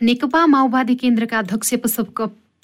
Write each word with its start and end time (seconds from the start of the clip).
नेकपा 0.00 0.44
माओवादी 0.46 0.94
केन्द्रका 0.94 1.38
अध्यक्ष 1.38 1.74
पुष्प 1.74 2.20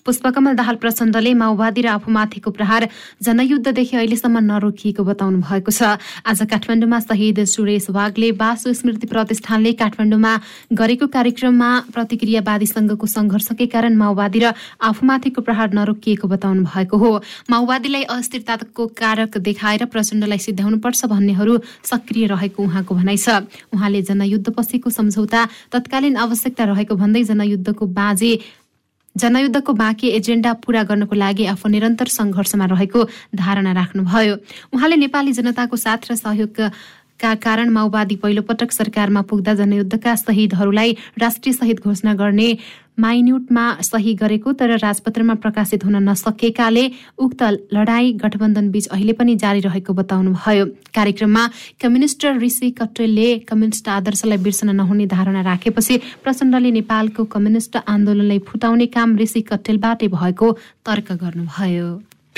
पुष्पकमल 0.07 0.55
दाहाल 0.55 0.77
प्रचण्डले 0.77 1.33
माओवादी 1.35 1.81
र 1.81 1.89
आफूमाथिको 1.97 2.51
प्रहार 2.51 2.89
जनयुद्धदेखि 3.25 3.97
अहिलेसम्म 3.97 4.39
नरोकिएको 4.45 5.03
बताउनु 5.03 5.39
भएको 5.41 5.73
छ। 5.73 5.97
आज 6.29 6.41
काठमाडौँमा 6.45 6.99
शहीद 7.01 7.45
सुरेश 7.45 7.89
वागले 7.89 8.33
बासु 8.37 8.73
स्मृति 8.75 9.07
प्रतिष्ठानले 9.09 9.73
काठमाडौँमा 9.81 10.33
गरेको 10.77 11.07
कार्यक्रममा 11.09 11.71
प्रतिक्रियावादी 11.95 12.67
संघको 12.67 13.07
सङ्घर्षकै 13.07 13.67
कारण 13.73 13.97
माओवादी 13.97 14.39
र 14.45 14.53
आफूमाथिको 14.85 15.41
प्रहार 15.41 15.73
नरोकिएको 15.73 16.29
बताउनु 16.29 16.69
भएको 16.69 16.97
हो। 16.97 17.13
माओवादीलाई 17.49 18.03
अस्थिरताको 18.05 18.87
कारक 18.93 19.39
देखाएर 19.41 19.85
प्रचण्डलाई 19.89 20.39
सिद्ध्याउनुपर्छ 20.39 21.01
भन्नेहरू 21.09 21.55
सक्रिय 21.83 22.27
रहेको 22.29 22.61
उहाँको 22.63 22.93
भनाइ 22.95 23.17
छ। 23.17 23.41
उहाँले 23.73 24.03
जनयुद्ध 24.05 24.53
पछिको 24.53 24.91
सम्झौता 24.91 25.41
तत्कालीन 25.73 26.17
आवश्यकता 26.21 26.65
रहेको 26.65 26.95
भन्दै 26.95 27.25
जनयुद्धको 27.25 27.87
बाजे 27.89 28.33
जनयुद्धको 29.17 29.73
बाँकी 29.73 30.09
एजेन्डा 30.11 30.53
पूरा 30.65 30.83
गर्नको 30.83 31.15
लागि 31.15 31.45
आफू 31.47 31.69
निरन्तर 31.69 32.07
सङ्घर्षमा 32.11 32.67
रहेको 32.67 33.01
धारणा 33.35 33.73
राख्नुभयो। 33.73 34.35
उहाँले 34.75 34.97
नेपाली 34.97 35.33
जनताको 35.33 35.77
साथ 35.77 36.11
र 36.11 36.15
सहयोगका 37.21 37.35
कारण 37.43 37.69
माओवादी 37.71 38.17
पहिलोपटक 38.17 38.73
सरकारमा 38.73 39.23
पुग्दा 39.23 39.55
जनयुद्धका 39.55 40.15
शहीदहरूलाई 40.17 40.93
राष्ट्रिय 41.19 41.53
शहीद 41.55 41.81
घोषणा 41.85 42.15
गर्ने 42.15 42.57
माइन्युटमा 42.99 43.65
सही 43.83 44.15
गरेको 44.15 44.53
तर 44.53 44.71
राजपत्रमा 44.79 45.35
प्रकाशित 45.35 45.85
हुन 45.85 45.97
नसकेकाले 46.09 46.85
उक्त 47.19 47.43
लडाई 47.75 48.13
गठबन्धन 48.23 48.71
बीच 48.71 48.87
अहिले 48.89 49.13
पनि 49.19 49.35
जारी 49.35 49.61
रहेको 49.61 49.93
बताउनुभयो। 49.93 50.65
कार्यक्रममा 50.95 51.47
कम्युनिस्ट 51.83 52.27
ऋषि 52.43 52.71
कट्टेलले 52.79 53.29
कम्युनिस्ट 53.51 53.89
आदर्शलाई 53.89 54.39
बिर्सन 54.39 54.75
नहुने 54.77 55.07
धारणा 55.07 55.43
राखेपछि 55.43 55.99
प्रचण्डले 56.23 56.71
नेपालको 56.71 57.25
कम्युनिस्ट 57.35 57.77
आन्दोलनलाई 57.87 58.39
फुटाउने 58.49 58.87
काम 58.95 59.17
ऋषि 59.19 59.41
कट्टेलबाटै 59.51 60.09
भएको 60.15 60.53
तर्क 60.87 61.13
गर्नुभयो। 61.23 61.89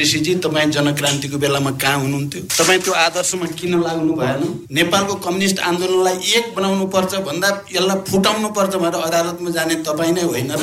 ऋषिजी 0.01 0.35
तपाईँ 0.45 0.71
जनक्रान्तिको 0.77 1.39
बेलामा 1.41 1.71
कहाँ 1.81 1.99
हुनुहुन्थ्यो? 2.01 2.41
तपाईँ 2.53 2.81
त्यो 2.85 2.93
आदर्शमा 2.93 3.47
किन 3.57 3.81
लाग्नु 3.81 4.13
भएन? 4.13 4.43
नेपालको 4.69 5.15
कम्युनिस्ट 5.25 5.59
आन्दोलनलाई 5.69 6.17
एक 6.37 6.53
बनाउनु 6.57 6.87
पर्छ 6.93 7.15
भन्दा 7.25 7.49
यसलाई 7.73 7.99
फुटाउनु 8.11 8.49
पर्छ 8.53 8.75
भनेर 8.77 9.01
अदालतमा 9.09 9.51
जाने 9.57 9.75
तपाईँ 9.89 10.13
नै 10.13 10.23
होइन 10.29 10.53
र 10.53 10.63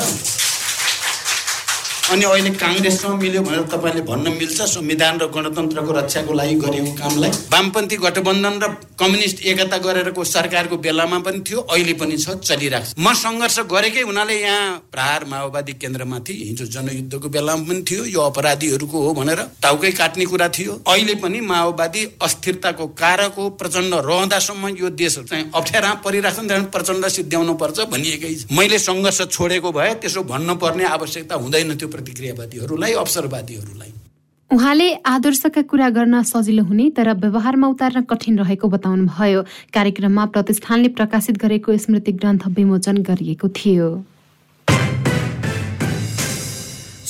अनि 2.11 2.25
अहिले 2.25 2.49
काङ्ग्रेससँग 2.59 3.21
मिल्यो 3.21 3.41
भनेर 3.41 3.61
तपाईँले 3.71 4.01
भन्न 4.03 4.31
मिल्छ 4.35 4.61
संविधान 4.67 5.19
र 5.19 5.25
गणतन्त्रको 5.31 5.91
रक्षाको 5.97 6.33
लागि 6.35 6.55
गरेको 6.59 6.91
कामलाई। 6.99 7.31
वामपन्थी 7.47 7.95
गठबन्धन 7.95 8.55
र 8.59 8.67
कम्युनिस्ट 8.99 9.45
एकता 9.47 9.77
गरेरको 9.79 10.23
सरकारको 10.23 10.77
बेलामा 10.83 11.19
पनि 11.23 11.39
थियो 11.47 11.59
अहिले 11.63 11.93
पनि 11.95 12.17
छ 12.19 12.35
चलिरहेको 12.43 12.91
छ। 12.91 12.99
म 12.99 13.13
सङ्घर्ष 13.15 13.59
गरेकै 13.71 14.03
हुनाले 14.03 14.35
यहाँ 14.35 14.91
प्रहार 14.91 15.25
माओवादी 15.31 15.73
केन्द्रमाथि 15.79 16.33
हिजो 16.43 16.65
जनयुद्धको 16.75 17.29
बेलामा 17.29 17.63
पनि 17.71 17.81
थियो 17.87 18.03
यो 18.05 18.21
अपराधीहरूको 18.21 18.97
हो 18.99 19.13
भनेर 19.15 19.39
टाउकै 19.63 19.91
काट्ने 19.95 20.25
कुरा 20.27 20.47
थियो। 20.51 20.73
अहिले 20.83 21.15
पनि 21.23 21.39
माओवादी 21.39 22.03
अस्थिरताको 22.19 22.87
कारक 22.99 23.33
हो 23.39 23.49
प्रचण्ड 23.55 23.93
रहँदासम्म 24.03 24.75
यो 24.75 24.89
देश 24.91 25.17
चाहिँ 25.23 25.49
अप्ठ्यारा 25.55 25.93
परिरहेको 26.03 26.51
छ 26.51 26.67
प्रचण्ड 26.67 27.07
सिद्ध्याउनु 27.15 27.53
पर्छ 27.63 27.79
भनिएकै 27.95 28.35
मैले 28.51 28.79
सङ्घर्ष 28.81 29.21
छोडेको 29.31 29.71
भए 29.71 29.93
त्यसो 30.03 30.23
भन्नुपर्ने 30.27 30.85
आवश्यकता 30.99 31.35
हुँदैन 31.39 31.75
थियो। 31.79 31.91
प्रतिक्रियावादीहरूलाई 31.93 32.93
अवसरवादीहरूलाई। 32.93 33.91
उहाँले 34.51 34.87
आदर्शका 35.05 35.61
कुरा 35.65 35.89
गर्न 35.89 36.21
सजिलो 36.23 36.63
हुने 36.63 36.89
तर 36.97 37.07
व्यवहारमा 37.17 37.67
उतार्न 37.67 38.01
कठिन 38.05 38.39
रहेको 38.39 38.67
बताउनु 38.69 39.05
भयो 39.09 39.41
कार्यक्रममा 39.73 40.25
प्रतिष्ठानले 40.33 40.89
प्रकाशित 40.97 41.37
गरेको 41.37 41.77
स्मृति 41.77 42.11
ग्रन्थ 42.21 42.47
विमोचन 42.53 42.97
गरिएको 43.01 43.47
थियो। 43.49 43.89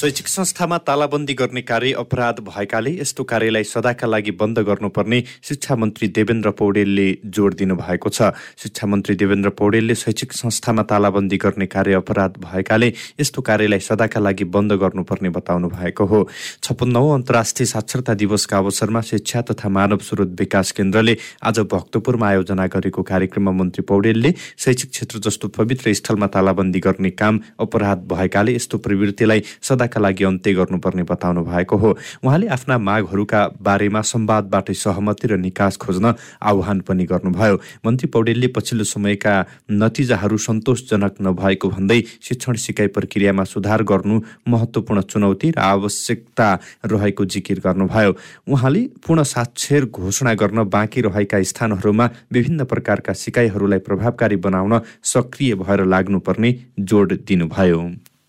शैक्षिक 0.03 0.27
संस्थामा 0.27 0.77
तालाबन्दी 0.77 1.33
गर्ने 1.33 1.61
कार्य 1.61 1.91
अपराध 1.97 2.39
भएकाले 2.43 2.91
यस्तो 2.91 3.23
कार्यलाई 3.23 3.63
सदाका 3.63 4.07
लागि 4.07 4.31
बन्द 4.35 4.59
गर्नुपर्ने 4.67 5.19
शिक्षा 5.41 5.75
मन्त्री 5.75 6.07
देवेन्द्र 6.17 6.51
पौडेलले 6.59 7.05
जोड 7.27 7.53
दिनुभएको 7.55 8.09
छ। 8.09 8.31
शिक्षा 8.59 8.87
मन्त्री 8.87 9.15
देवेन्द्र 9.15 9.49
पौडेलले 9.55 9.95
शैक्षिक 9.95 10.33
संस्थामा 10.33 10.83
तालाबन्दी 10.91 11.37
गर्ने 11.37 11.65
कार्य 11.65 11.93
अपराध 11.95 12.33
भएकाले 12.43 12.91
यस्तो 13.19 13.41
कार्यलाई 13.41 13.79
सदाका 13.79 14.19
लागि 14.19 14.43
बन्द 14.51 14.73
गर्नुपर्ने 14.83 15.29
बताउनु 15.39 15.69
भएको 15.69 16.05
हो। 16.05 16.27
छप्पन्नौ 16.63 17.07
अन्तर्राष्ट्रिय 17.13 17.67
साक्षरता 17.71 18.13
दिवसका 18.19 18.57
अवसरमा 18.57 19.01
शिक्षा 19.11 19.41
तथा 19.51 19.69
मानव 19.69 20.03
स्रोत 20.03 20.35
विकास 20.39 20.71
केन्द्रले 20.73 21.15
आज 21.47 21.59
भक्तपुरमा 21.71 22.27
आयोजना 22.27 22.67
गरेको 22.75 23.03
कार्यक्रममा 23.13 23.55
मन्त्री 23.61 23.87
पौडेलले 23.87 24.33
शैक्षिक 24.57 24.91
क्षेत्र 24.91 25.23
जस्तो 25.29 25.47
पवित्र 25.61 25.93
स्थलमा 25.93 26.27
तालाबन्दी 26.35 26.79
गर्ने 26.89 27.15
काम 27.23 27.39
अपराध 27.61 28.05
भएकाले 28.11 28.55
यस्तो 28.55 28.83
प्रवृत्तिलाई 28.83 29.43
सदा 29.63 29.91
का 29.93 29.99
लागि 30.01 30.23
अन्त्य 30.23 30.53
गर्नुपर्ने 30.53 31.03
बताउनु 31.05 31.43
भएको 31.45 31.77
हो। 31.77 31.89
उहाँले 32.25 32.47
आफ्ना 32.49 32.77
मागहरूका 32.79 33.41
बारेमा 33.61 34.01
संवादबाटै 34.03 34.73
सहमति 34.75 35.27
र 35.27 35.37
निकास 35.37 35.77
खोज्न 35.77 36.13
आह्वान 36.41 36.79
पनि 36.81 37.05
गर्नुभयो। 37.05 37.55
मन्त्री 37.85 38.07
पौडेलले 38.09 38.47
पछिल्लो 38.55 38.83
समयका 38.85 39.33
नतिजाहरू 39.71 40.37
सन्तोषजनक 40.39 41.15
नभएको 41.21 41.69
भन्दै 41.69 41.99
शिक्षण 42.21 42.55
सिकाइ 42.57 42.87
प्रक्रियामा 42.95 43.43
सुधार 43.43 43.83
गर्नु 43.83 44.19
महत्त्वपूर्ण 44.47 45.01
चुनौती 45.03 45.51
र 45.51 45.59
आवश्यकता 45.59 46.49
रहेको 46.85 47.25
जिकिर 47.25 47.59
गर्नुभयो। 47.59 48.15
उहाँले 48.47 48.81
पूर्ण 49.05 49.23
साक्षर 49.25 49.85
घोषणा 49.87 50.33
गर्न 50.33 50.63
बाँकी 50.69 51.01
रहेका 51.01 51.41
स्थानहरूमा 51.43 52.09
विभिन्न 52.33 52.63
प्रकारका 52.65 53.13
सिकाइहरूलाई 53.15 53.79
प्रभावकारी 53.79 54.35
बनाउन 54.37 54.79
सक्रिय 55.03 55.55
भएर 55.55 55.85
लाग्नुपर्ने 55.85 56.55
जोड 56.79 57.13
दिनुभयो। 57.27 57.81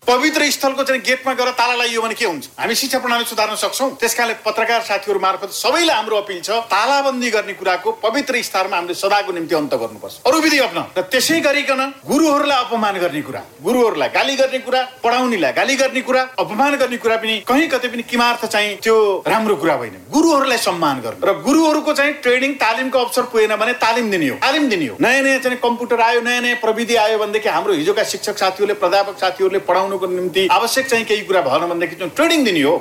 पवित्र 0.07 0.49
स्थलको 0.51 0.83
चाहिँ 0.83 1.01
गेटमा 1.01 1.33
गएर 1.33 1.49
ताला 1.57 1.73
लगाइयो 1.73 2.01
भने 2.01 2.13
के 2.13 2.25
हुन्छ? 2.25 2.47
हामी 2.59 2.75
शिक्षा 2.75 2.99
प्रणाली 2.99 3.25
सुधार्न 3.25 3.55
सक्छौँ। 3.57 3.89
त्यस 3.97 4.13
कारणले 4.15 4.33
पत्रकार 4.45 4.81
साथीहरू 4.85 5.19
मार्फत 5.19 5.49
सबैलाई 5.51 5.95
हाम्रो 5.95 6.17
अपिल 6.17 6.41
छ 6.45 6.49
तालाबन्दी 6.69 7.29
गर्ने 7.33 7.53
कुराको 7.57 7.91
पवित्र 8.05 8.41
स्थानमा 8.41 8.75
हामीले 8.77 8.93
सदाको 8.93 9.31
निम्ति 9.33 9.55
अन्त 9.55 9.73
गर्नुपर्छ। 9.73 10.13
अरू 10.21 10.37
विधि 10.45 10.59
अप्न 10.61 10.79
र 10.93 11.01
त्यसै 11.09 11.39
गरिकन 11.41 11.81
गुरुहरूलाई 12.05 12.59
अपमान 12.65 12.95
गर्ने 13.01 13.21
कुरा 13.21 13.41
गुरुहरूलाई 13.65 14.09
गाली 14.13 14.35
गर्ने 14.35 14.59
कुरा 14.61 14.81
पढाउनेलाई 15.03 15.51
गाली 15.57 15.75
गर्ने 15.75 16.01
कुरा 16.05 16.21
अपमान 16.37 16.75
गर्ने 16.77 16.97
कुरा 17.01 17.17
पनि 17.17 17.33
कहीँ 17.49 17.67
कतै 17.73 17.87
पनि 17.89 18.03
किमार्थ 18.05 18.45
चाहिँ 18.45 18.77
त्यो 18.85 18.95
राम्रो 19.25 19.55
कुरा 19.57 19.73
होइन 19.73 19.97
गुरुहरूलाई 20.13 20.57
सम्मान 20.61 21.01
गर्नु। 21.01 21.25
र 21.25 21.33
गुरुहरूको 21.41 21.93
चाहिँ 21.93 22.13
ट्रेनिङ 22.21 22.53
तालिमको 22.61 22.99
अवसर 22.99 23.23
पुगेन 23.33 23.55
भने 23.57 23.73
तालिम 23.81 24.11
दिने 24.11 24.29
हो। 24.29 24.37
तालिम 24.37 24.69
दिने 24.69 24.85
हो। 24.85 24.95
नयाँ 25.01 25.21
नयाँ 25.25 25.39
चाहिँ 25.41 25.57
कम्प्युटर 25.57 25.99
आयो 26.01 26.21
नयाँ 26.21 26.41
नयाँ 26.45 26.61
प्रविधि 26.61 26.95
आयो 26.95 27.17
भनेदेखि 27.17 27.49
हाम्रो 27.49 27.73
हिजोका 27.73 28.03
शिक्षक 28.13 28.37
साथीहरूले 28.37 28.73
प्राध्यापक 28.77 29.17
साथीहरूले 29.17 29.59
पढाउनु 29.65 29.94
गर्नुको 29.97 30.21
निम्ति 30.21 30.47
आवश्यक 30.51 30.85
चाहिँ 30.87 31.05
केही 31.05 31.25
कुरा 31.25 31.41
भएन 31.41 31.69
भनेदेखि 31.69 31.95
ट्रेनिङ 32.15 32.45
दिने 32.45 32.61
हो। 32.61 32.75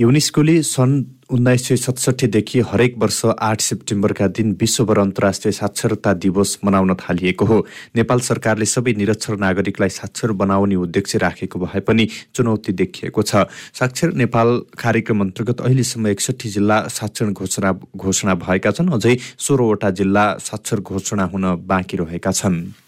युनेस्कोले 0.00 0.62
सन् 0.62 0.94
उन्नाइस 1.30 1.66
सय 1.68 1.76
सतसट्ठीदेखि 1.76 2.60
हरेक 2.60 2.94
वर्ष 2.98 3.20
आठ 3.26 3.60
सेप्टेम्बरका 3.60 4.26
दिन 4.26 4.50
विश्वभर 4.60 4.98
अन्तर्राष्ट्रिय 4.98 5.52
साक्षरता 5.52 6.12
दिवस 6.14 6.58
मनाउन 6.64 6.94
थालिएको 6.94 7.44
हो। 7.44 7.58
नेपाल 7.96 8.20
सरकारले 8.20 8.66
सबै 8.66 8.92
निरक्षर 8.92 9.36
नागरिकलाई 9.38 9.88
साक्षर 9.88 10.32
बनाउने 10.34 10.74
उद्देश्य 10.74 11.18
राखेको 11.18 11.58
भए 11.58 11.80
पनि 11.80 12.08
चुनौती 12.34 12.72
देखिएको 12.72 13.22
छ। 13.22 13.46
साक्षर 13.78 14.12
नेपाल 14.18 14.48
कार्यक्रम 14.74 15.20
अन्तर्गत 15.20 15.60
अहिलेसम्म 15.60 16.06
एकसठी 16.08 16.48
जिल्ला 16.50 16.86
साक्षर 16.90 17.30
घोषणा 17.30 17.72
घोषणा 17.96 18.34
भएका 18.34 18.70
छन्। 18.70 18.90
अझै 18.90 19.16
सोह्रवटा 19.38 19.90
जिल्ला 19.90 20.26
साक्षर 20.42 20.80
घोषणा 20.82 21.24
हुन 21.24 21.54
बाँकी 21.66 21.96
रहेका 21.96 22.32
छन्। 22.32 22.83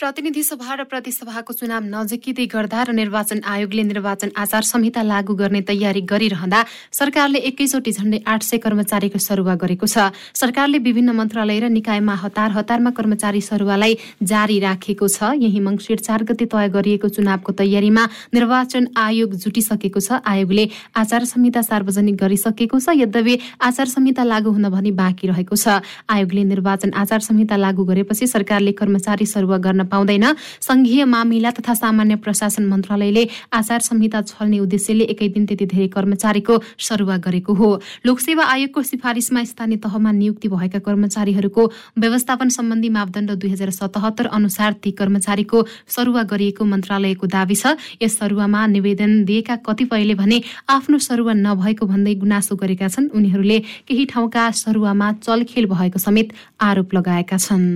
प्रतिनिधि 0.00 0.42
सभा 0.42 0.74
र 0.74 0.84
प्रतिसभाको 0.88 1.52
चुनाव 1.52 1.84
नजिकिँदै 1.84 2.44
गर्दा 2.48 2.88
र 2.88 2.90
निर्वाचन 2.96 3.40
आयोगले 3.44 3.82
निर्वाचन 3.84 4.30
आचार 4.32 4.62
संहिता 4.64 5.02
लागू 5.04 5.34
गर्ने 5.36 5.60
तयारी 5.68 6.00
गरिरहँदा 6.08 6.60
सरकारले 6.88 7.38
एकैचोटि 7.44 7.92
झण्डै 7.92 8.20
आठ 8.24 8.42
सय 8.42 8.58
कर्मचारीको 8.64 9.18
सरुवा 9.20 9.54
गरेको 9.60 9.84
छ। 9.84 10.08
सरकारले 10.32 10.78
विभिन्न 10.80 11.12
मन्त्रालय 11.12 11.60
र 11.60 11.68
निकायमा 11.68 12.14
हतार 12.16 12.50
हतारमा 12.56 12.90
कर्मचारी 12.96 13.40
सरुवालाई 13.44 14.24
जारी 14.24 14.56
राखेको 14.64 15.04
छ। 15.04 15.36
यही 15.36 15.60
मङ्सिर 15.60 16.00
चार 16.00 16.24
गते 16.24 16.48
तय 16.48 16.68
गरिएको 16.72 17.08
चुनावको 17.20 17.52
तयारीमा 17.60 18.04
निर्वाचन 18.32 18.96
आयोग 18.96 19.36
जुटिसकेको 19.36 20.00
छ। 20.00 20.24
आयोगले 20.24 20.64
आचार 20.96 21.28
संहिता 21.28 21.60
सार्वजनिक 21.60 22.16
गरिसकेको 22.16 22.80
छ। 22.80 22.96
यद्यपि 23.04 23.36
आचार 23.68 23.86
संहिता 23.92 24.24
लागू 24.24 24.48
हुन 24.48 24.72
भनी 24.72 24.96
बाँकी 24.96 25.28
रहेको 25.28 25.60
छ। 25.60 25.84
आयोगले 26.08 26.48
निर्वाचन 26.56 26.96
आचार 26.96 27.20
संहिता 27.20 27.60
लागू 27.60 27.84
गरेपछि 27.84 28.32
सरकारले 28.32 28.72
कर्मचारी 28.80 29.28
सरुवा 29.28 29.60
गर्न 29.60 29.88
पाउँदैन। 29.90 30.24
संघीय 30.60 31.04
मामिला 31.04 31.50
तथा 31.50 31.74
सामान्य 31.74 32.16
प्रशासन 32.22 32.64
मन्त्रालयले 32.66 33.24
आचार 33.52 33.80
संहिता 33.80 34.20
छल्ने 34.22 34.58
उद्देश्यले 34.60 35.04
एकै 35.12 35.28
दिन 35.28 35.46
त्यति 35.46 35.66
धेरै 35.66 35.88
कर्मचारीको 35.88 36.54
सरुवा 36.80 37.16
गरेको 37.18 37.52
हो। 37.54 37.68
लोकसेवा 38.06 38.44
आयोगको 38.46 38.82
सिफारिसमा 38.82 39.44
स्थानीय 39.44 39.78
तहमा 39.78 40.10
नियुक्ति 40.12 40.48
भएका 40.48 40.78
कर्मचारीहरूको 40.80 41.62
व्यवस्थापन 41.98 42.48
सम्बन्धी 42.50 42.88
मापदण्ड 42.88 43.30
दुई 43.34 43.50
हजार 43.50 43.70
सतहत्तर 43.72 44.26
अनुसार 44.30 44.72
ती 44.82 44.90
कर्मचारीको 44.92 45.58
सरुवा 45.88 46.22
गरिएको 46.30 46.64
मन्त्रालयको 46.64 47.26
दावी 47.26 47.56
छ। 47.56 47.74
यस 48.02 48.18
सरुवामा 48.18 48.66
निवेदन 48.68 49.24
दिएका 49.24 49.56
कतिपयले 49.66 50.14
भने 50.14 50.40
आफ्नो 50.68 50.98
सरुवा 51.00 51.32
नभएको 51.36 51.86
भन्दै 51.86 52.14
गुनासो 52.20 52.56
गरेका 52.56 52.88
छन्। 52.88 53.10
उनीहरूले 53.10 53.58
केही 53.88 54.04
ठाउँका 54.06 54.50
सरुवामा 54.56 55.12
चलखेल 55.24 55.66
भएको 55.66 55.98
समेत 55.98 56.32
आरोप 56.60 56.94
लगाएका 56.94 57.36
छन्। 57.38 57.66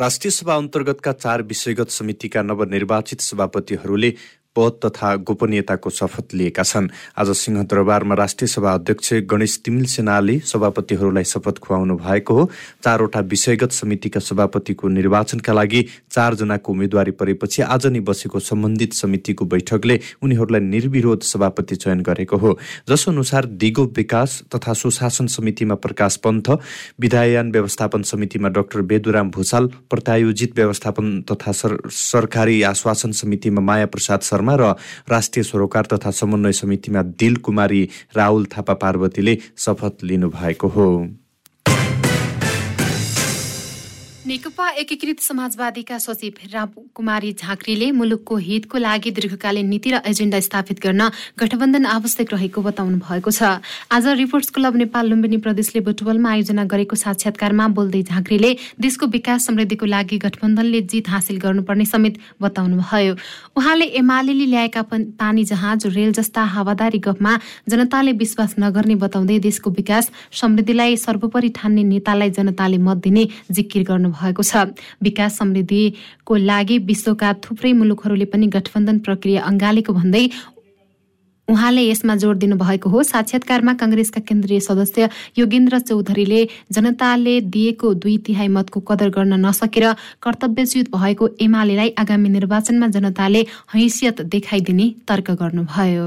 राष्ट्रिय 0.00 0.30
सभा 0.30 0.54
अन्तर्गतका 0.56 1.12
चार 1.12 1.42
विषयगत 1.42 1.90
समितिका 1.90 2.42
नवनिर्वाचित 2.42 3.20
सभापतिहरूले 3.20 4.10
पद 4.56 4.78
तथा 4.84 5.14
गोपनीयताको 5.18 5.90
शपथ 5.90 6.34
लिएका 6.34 6.62
छन्। 6.62 6.88
आज 7.18 7.30
सिंहदरबारमा 7.36 8.14
राष्ट्रिय 8.14 8.48
सभा 8.48 8.72
अध्यक्ष 8.72 9.12
गणेश 9.30 9.60
तिमिल 9.64 9.84
सेनाले 9.86 10.38
सभापतिहरूलाई 10.46 11.24
शपथ 11.24 11.58
खुवाउनु 11.58 11.96
भएको 11.96 12.34
हो। 12.34 12.44
चारवटा 12.84 13.20
विषयगत 13.20 13.72
समितिका 13.72 14.20
सभापतिको 14.20 14.88
निर्वाचनका 14.88 15.52
लागि 15.52 15.82
चारजनाको 16.10 16.72
उम्मेद्वारी 16.72 17.10
परेपछि 17.10 17.62
आज 17.64 17.86
नै 17.86 18.00
बसेको 18.00 18.38
सम्बन्धित 18.40 18.92
समितिको 18.94 19.44
बैठकले 19.44 19.98
उनीहरूलाई 20.22 20.60
निर्विरोध 20.60 21.22
सभापति 21.24 21.76
चयन 21.76 22.00
गरेको 22.02 22.36
हो। 22.36 22.58
जस 22.88 23.08
अनुसार 23.08 23.46
दिगो 23.58 23.84
विकास 23.96 24.42
तथा 24.54 24.72
सुशासन 24.74 25.26
समितिमा 25.26 25.74
प्रकाश 25.74 26.16
पन्थ 26.16 26.50
विधायन 27.00 27.50
व्यवस्थापन 27.52 28.02
समितिमा 28.02 28.48
डाक्टर 28.48 28.80
बेदुराम 28.82 29.30
भूषाल 29.30 29.66
प्रत्यायोजित 29.90 30.56
व्यवस्थापन 30.56 31.20
तथा 31.32 31.52
सरकारी 31.52 32.62
आश्वासन 32.62 33.12
समितिमा 33.12 33.60
माया 33.60 33.86
प्रसाद 33.86 34.20
शर्मा 34.22 34.43
शर्मा 34.44 34.56
र 34.60 34.74
राष्ट्रिय 35.10 35.42
सरोकार 35.42 35.86
तथा 35.86 36.10
समन्वय 36.10 36.52
समितिमा 36.52 37.02
दिल 37.02 37.36
कुमारी 37.36 37.88
राहुल 38.16 38.44
थापा 38.46 38.74
पार्वतीले 38.74 39.38
शपथ 39.56 40.04
लिनुभएको 40.04 40.68
हो। 40.68 40.88
नेकपा 44.26 44.68
एकीकृत 44.80 45.20
समाजवादीका 45.20 45.96
सचिव 45.98 46.34
रामकुमारी 46.52 47.32
झाँक्रीले 47.34 47.90
मुलुकको 47.92 48.36
हितको 48.36 48.78
लागि 48.78 49.10
दीर्घकालीन 49.10 49.66
नीति 49.68 49.90
र 49.90 50.00
एजेन्डा 50.06 50.38
स्थापित 50.40 50.80
गर्न 50.80 51.08
गठबन्धन 51.36 51.84
आवश्यक 51.86 52.32
रहेको 52.32 52.62
बताउनु 52.62 52.96
भएको 53.04 53.30
छ। 53.30 53.60
आज 53.92 54.06
रिपोर्ट्स 54.16 54.50
क्लब 54.50 54.76
नेपाल 54.76 55.08
लुम्बिनी 55.08 55.36
प्रदेशले 55.44 55.80
बुटवलमा 55.84 56.30
आयोजना 56.30 56.64
गरेको 56.64 56.96
साक्षात्कारमा 56.96 57.66
बोल्दै 57.76 58.02
झाँक्रीले 58.02 58.52
देशको 58.80 59.06
विकास 59.12 59.46
समृद्धिको 59.46 59.86
लागि 59.86 60.18
गठबन्धनले 60.24 60.80
जित 60.88 61.08
हासिल 61.08 61.36
गर्नुपर्ने 61.44 61.84
समेत 61.84 62.16
बताउनुभयो। 62.40 63.14
उहाँले 63.60 63.86
एमाले 64.00 64.32
ल्याएका 64.40 64.82
पानी 65.20 65.44
जहाज 65.44 65.86
रेल 65.92 66.12
जस्ता 66.16 66.42
हावादारी 66.56 66.98
गफमा 67.04 67.36
जनताले 67.68 68.12
विश्वास 68.24 68.56
नगर्ने 68.58 68.94
बताउँदै 69.04 69.38
देशको 69.44 69.70
विकास 69.76 70.10
समृद्धिलाई 70.40 70.96
सर्वोपरि 71.04 71.48
ठान्ने 71.60 71.84
नेतालाई 71.92 72.30
जनताले 72.32 72.78
मत 72.88 73.04
दिने 73.04 73.28
जिकिर 73.52 73.84
गर्नु 73.84 74.12
भएको 74.14 74.42
छ। 74.42 74.64
विकास 75.02 75.38
समृद्धिको 75.38 76.36
लागि 76.48 76.78
विश्वका 76.86 77.32
थुप्रै 77.44 77.72
मुलुकहरूले 77.74 78.24
पनि 78.32 78.46
गठबन्धन 78.48 78.98
प्रक्रिया 79.00 79.42
अँगालेको 79.44 79.92
भन्दै 79.92 80.26
उहाँले 81.48 81.82
यसमा 81.82 82.14
जोड 82.16 82.38
दिनुभएको 82.38 82.88
हो। 82.90 83.02
साक्षात्कारमा 83.04 83.72
कंग्रेसका 83.76 84.20
केन्द्रीय 84.24 84.60
सदस्य 84.60 85.08
योगेन्द्र 85.38 85.78
चौधरीले 85.78 86.40
जनताले 86.72 87.34
दिएको 87.52 87.92
दुई 88.00 88.16
तिहाई 88.24 88.48
मतको 88.48 88.80
कदर 88.80 89.08
गर्न 89.12 89.44
नसकेर 89.44 89.92
कर्तव्यच्युत 90.24 90.88
भएको 90.96 91.28
एमालेलाई 91.44 91.94
आगामी 92.00 92.28
निर्वाचनमा 92.28 92.88
जनताले 92.88 93.46
हैसियत 93.74 94.20
देखाइदिने 94.32 94.86
तर्क 95.08 95.30
गर्नुभयो। 95.36 96.06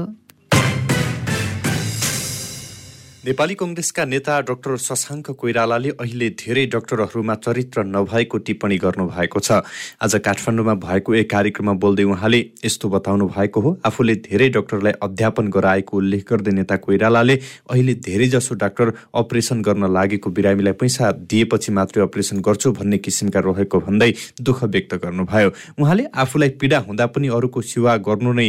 नेपाली 3.28 3.54
कङ्ग्रेसका 3.60 4.04
नेता 4.04 4.34
डाक्टर 4.48 4.76
शशाङ्क 4.80 5.30
कोइरालाले 5.40 5.90
अहिले 6.00 6.28
धेरै 6.40 6.64
डाक्टरहरूमा 6.72 7.34
चरित्र 7.36 7.82
नभएको 7.86 8.38
टिप्पणी 8.40 8.76
गर्नुभएको 8.84 9.40
छ। 9.40 9.58
आज 10.00 10.14
काठमाडौँमा 10.24 10.74
भएको 10.80 11.14
एक 11.14 11.28
कार्यक्रममा 11.30 11.74
बोल्दै 11.76 12.04
उहाँले 12.08 12.40
यस्तो 12.64 12.88
बताउनु 12.88 13.26
भएको 13.28 13.60
हो। 13.60 13.70
आफूले 13.84 14.14
धेरै 14.24 14.48
डाक्टरलाई 14.48 14.92
अध्यापन 15.04 15.48
गराएको 15.52 15.96
उल्लेख 15.96 16.24
गर्दै 16.24 16.52
नेता 16.56 16.76
कोइरालाले 16.80 17.36
अहिले 17.68 17.94
धेरैजसो 18.08 18.54
डाक्टर 18.64 18.92
अपरेसन 19.20 19.60
गर्न 19.60 19.92
लागेको 19.92 20.30
बिरामीलाई 20.32 20.72
पैसा 20.80 21.12
दिएपछि 21.28 21.72
मात्रै 21.76 22.02
अपरेसन 22.08 22.40
गर्छु 22.40 22.72
भन्ने 22.80 22.98
किसिमका 23.04 23.44
रहेको 23.44 23.80
भन्दै 23.84 24.10
दुःख 24.40 24.64
व्यक्त 24.72 24.94
गर्नुभयो। 25.04 25.52
उहाँले 25.76 26.08
आफूलाई 26.16 26.56
पीडा 26.56 26.78
हुँदा 26.88 27.06
पनि 27.12 27.28
अरूको 27.36 27.60
सेवा 27.74 27.96
गर्नु 28.08 28.32
नै 28.40 28.48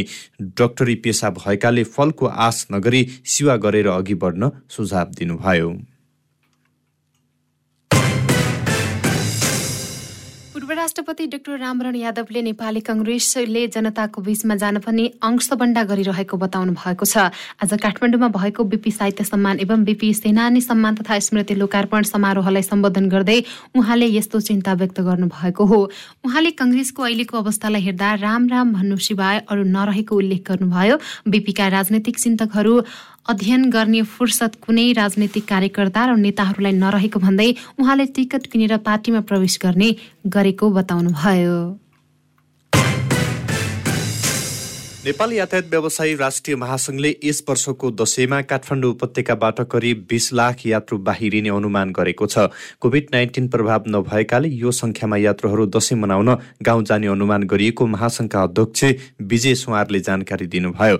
डाक्टरी 0.56 0.94
पेसा 1.04 1.30
भएकाले 1.36 1.84
फलको 1.92 2.32
आश 2.48 2.66
नगरी 2.72 3.04
सेवा 3.28 3.60
गरेर 3.60 3.92
अघि 3.98 4.18
बढ्न 4.24 4.52
सुझाव 4.70 5.06
दिनुभयो। 5.18 5.70
पूर्व 10.50 10.70
राष्ट्रपति 10.76 11.26
डाक्टर 11.26 11.58
रामरण 11.58 11.94
यादवले 11.96 12.40
नेपाली 12.42 12.80
कङ्ग्रेसले 12.80 13.66
जनताको 13.74 14.20
बीचमा 14.22 14.54
जान 14.60 14.78
पनि 14.82 15.04
अंशबण्डा 15.22 15.82
गरिरहेको 15.90 16.36
बताउनु 16.36 16.72
भएको 16.74 17.04
छ। 17.06 17.30
आज 17.62 17.72
काठमाडौँमा 17.82 18.28
भएको 18.28 18.64
बिपी 18.64 18.90
साहित्य 18.90 19.24
सम्मान 19.24 19.58
एवं 19.60 19.84
बिपी 19.84 20.12
सेनानी 20.14 20.60
सम्मान 20.60 20.94
तथा 21.00 21.18
स्मृति 21.18 21.54
लोकार्पण 21.54 22.02
समारोहलाई 22.10 22.62
सम्बोधन 22.62 23.08
गर्दै 23.08 23.38
उहाँले 23.74 24.06
यस्तो 24.10 24.40
चिन्ता 24.40 24.74
व्यक्त 24.74 25.00
गर्नुभएको 25.00 25.64
हो। 25.64 25.80
उहाँले 26.26 26.50
कङ्ग्रेसको 26.60 27.02
अहिलेको 27.02 27.38
अवस्थालाई 27.38 27.82
हेर्दा 27.82 28.14
राम 28.26 28.48
राम 28.48 28.72
भन्नु 28.74 28.96
सिवाय 28.98 29.46
अरू 29.48 29.62
नरहेको 29.64 30.16
उल्लेख 30.16 30.42
गर्नुभयो। 30.50 30.98
बिपीका 31.30 31.68
राजनैतिक 31.68 32.18
चिन्तकहरू 32.18 32.74
अध्ययन 33.26 33.68
गर्ने 33.70 34.00
फुर्सद 34.02 34.54
कुनै 34.64 34.84
राजनैतिक 34.92 35.44
कार्यकर्ता 35.48 36.04
र 36.06 36.16
नेताहरूलाई 36.16 36.72
नरहेको 36.72 37.18
भन्दै 37.20 37.48
उहाँले 37.78 38.06
टिकट 38.16 38.46
किनेर 38.50 38.76
पार्टीमा 38.86 39.20
प्रवेश 39.28 39.58
गर्ने 39.62 39.88
गरेको 40.26 40.70
बताउनुभयो। 40.70 41.58
नेपाली 45.04 45.36
यातायात 45.36 45.64
व्यवसायी 45.70 46.14
राष्ट्रिय 46.16 46.56
महासंघले 46.56 47.12
यस 47.24 47.42
वर्षको 47.48 47.90
दशैंमा 47.90 48.40
काठमाडौँ 48.44 48.90
उपत्यकाबाट 48.90 49.60
करिब 49.72 50.04
बिस 50.10 50.28
लाख 50.32 50.66
यात्रु 50.66 50.98
बाहिरिने 51.00 51.48
अनुमान 51.48 51.92
गरेको 51.96 52.26
छ। 52.26 52.44
कोभिड 52.80 53.06
नाइन्टिन 53.12 53.46
प्रभाव 53.48 53.84
नभएकाले 53.88 54.48
यो 54.50 54.70
संख्यामा 54.70 55.16
यात्रुहरू 55.16 55.66
दशैं 55.66 55.96
मनाउन 55.96 56.28
गाउँ 56.62 56.84
जाने 56.84 57.06
अनुमान 57.06 57.42
गरिएको 57.48 57.86
महासंघका 57.86 58.42
अध्यक्ष 58.42 58.84
विजय 59.24 59.54
सुवारले 59.54 60.00
जानकारी 60.00 60.46
दिनुभयो। 60.46 60.98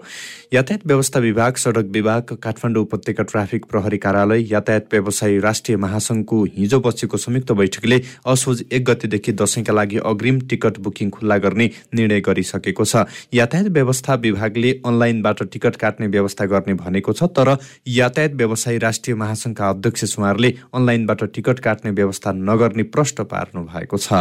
यातायात 0.52 0.86
व्यवस्था 0.86 1.20
विभाग 1.20 1.56
सडक 1.60 1.92
विभाग 1.92 2.32
काठमाडौँ 2.40 2.82
उपत्यका 2.82 3.22
ट्राफिक 3.24 3.66
प्रहरी 3.66 3.98
कार्यालय 3.98 4.46
यातायात 4.52 4.88
व्यवसायी 4.92 5.38
राष्ट्रिय 5.40 5.76
महासंघको 5.76 6.42
हिजो 6.56 6.80
बसेको 6.80 7.16
संयुक्त 7.18 7.52
बैठकले 7.52 8.00
असोज 8.26 8.64
एक 8.72 8.88
गतेदेखि 8.90 9.32
दशैंका 9.36 9.72
लागि 9.74 9.98
अग्रिम 10.06 10.40
टिकट 10.48 10.80
बुकिङ 10.80 11.10
खुल्ला 11.10 11.38
गर्ने 11.38 11.70
निर्णय 11.94 12.20
गरिसकेको 12.24 12.84
छ। 12.84 13.04
यातायात 13.34 13.70
व्यवस्था 13.90 14.14
विभागले 14.14 14.70
अनलाइनबाट 14.86 15.42
टिकट 15.42 15.76
काट्ने 15.76 16.06
व्यवस्था 16.06 16.44
गर्ने 16.46 16.74
भनेको 16.74 17.12
छ 17.12 17.26
तर 17.34 17.56
यातायात 17.88 18.32
व्यवसायी 18.32 18.78
राष्ट्रिय 18.78 19.16
महासंघका 19.16 19.68
अध्यक्ष 19.68 20.04
सुमारले 20.04 20.50
अनलाइनबाट 20.74 21.24
टिकट 21.34 21.58
काट्ने 21.58 21.90
व्यवस्था 21.90 22.32
नगर्ने 22.32 22.82
प्रश्न 22.94 23.24
पार्नु 23.24 23.66
भएको 23.66 23.96
छ। 23.98 24.12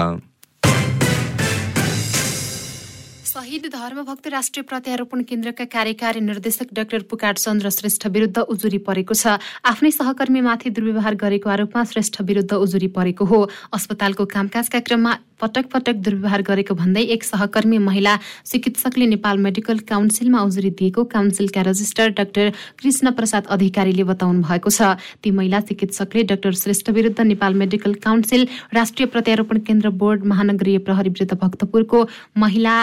शहीद 3.49 3.65
धर्मभक्त 3.73 4.27
राष्ट्रिय 4.27 4.63
प्रत्यारोपण 4.69 5.21
केन्द्रका 5.29 5.65
कार्यकारी 5.65 6.19
निर्देशक 6.21 6.73
डाक्टर 6.73 7.01
पुकार 7.09 7.35
चन्द्र 7.35 7.69
श्रेष्ठ 7.69 8.05
विरुद्ध 8.07 8.37
उजुरी 8.37 8.77
परेको 8.85 9.13
छ। 9.13 9.41
आफ्नै 9.65 9.89
सहकर्मीमाथि 9.91 10.69
दुर्व्यवहार 10.69 11.15
गरेको 11.17 11.49
आरोपमा 11.49 11.83
श्रेष्ठ 11.83 12.21
विरुद्ध 12.21 12.53
उजुरी 12.53 12.87
परेको 12.93 13.25
हो। 13.25 13.39
अस्पतालको 13.73 14.25
कामकाजका 14.29 14.79
क्रममा 14.85 15.13
पटक 15.41 15.65
पटक 15.73 15.95
दुर्व्यवहार 15.97 16.41
गरेको 16.45 16.75
भन्दै 16.75 17.03
एक 17.09 17.23
सहकर्मी 17.23 17.77
महिला 17.79 18.13
चिकित्सकले 18.45 19.05
नेपाल 19.17 19.37
मेडिकल 19.41 19.81
काउन्सिलमा 19.89 20.41
उजुरी 20.45 20.69
दिएको 20.77 21.03
काउन्सिलका 21.09 21.61
रजिस्ट्रार 21.69 22.13
डाक्टर 22.21 22.53
कृष्ण 22.77 23.11
प्रसाद 23.17 23.49
अधिकारीले 23.49 24.03
बताउनु 24.13 24.45
भएको 24.45 24.69
छ। 24.69 24.93
ती 25.25 25.33
महिला 25.33 25.65
चिकित्सकले 25.65 26.23
डाक्टर 26.29 26.61
श्रेष्ठ 26.61 26.93
विरुद्ध 26.93 27.19
नेपाल 27.33 27.59
मेडिकल 27.65 27.97
काउन्सिल 28.05 28.47
राष्ट्रिय 28.75 29.07
प्रत्यारोपण 29.09 29.65
केन्द्र 29.65 29.95
बोर्ड 29.97 30.31
महानगरीय 30.35 30.77
प्रहरी 30.85 31.17
विरुद्ध 31.17 31.41
भक्तपुरको 31.41 32.07
महिला 32.37 32.77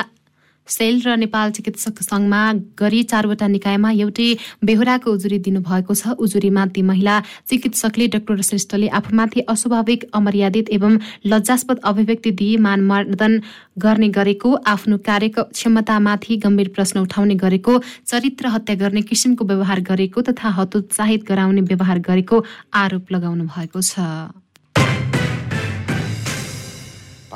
सेल 0.69 1.01
र 1.03 1.17
नेपाल 1.17 1.51
चिकित्सक 1.53 2.03
संघमा 2.03 2.43
गरी 2.79 3.03
चारवटा 3.05 3.47
निकायमा 3.49 3.91
एउटै 3.93 4.29
बेहोराको 4.65 5.11
उजुरी 5.13 5.39
दिनुभएको 5.41 5.95
छ। 5.95 6.17
उजुरीमा 6.19 6.67
ती 6.75 6.83
महिला 6.83 7.21
चिकित्सकले 7.49 8.07
डाक्टर 8.09 8.41
श्रेष्ठले 8.43 8.89
आफूमाथि 8.99 9.41
अस्वाभाविक 9.49 10.05
अमर्यादित 10.13 10.71
एवं 10.71 10.99
लज्जास्पद 11.27 11.81
अभिव्यक्ति 11.85 12.31
दिए 12.33 12.57
मानमर्दन 12.59 13.41
गर्ने 13.79 14.09
गरेको 14.11 14.55
आफ्नो 14.67 14.97
कार्य 15.07 15.29
क्षमतामाथि 15.53 16.37
गम्भीर 16.45 16.69
प्रश्न 16.75 17.01
उठाउने 17.01 17.35
गरेको 17.37 17.79
चरित्र 18.07 18.47
हत्या 18.49 18.77
गर्ने 18.77 19.03
किसिमको 19.03 19.45
व्यवहार 19.45 19.81
गरेको 19.91 20.23
तथा 20.23 20.49
हतोत्साहित 20.59 21.25
गराउने 21.29 21.61
व्यवहार 21.71 21.99
गरेको 22.09 22.45
आरोप 22.75 23.13
लगाउनु 23.13 23.45
भएको 23.45 23.81
छ। 23.83 24.01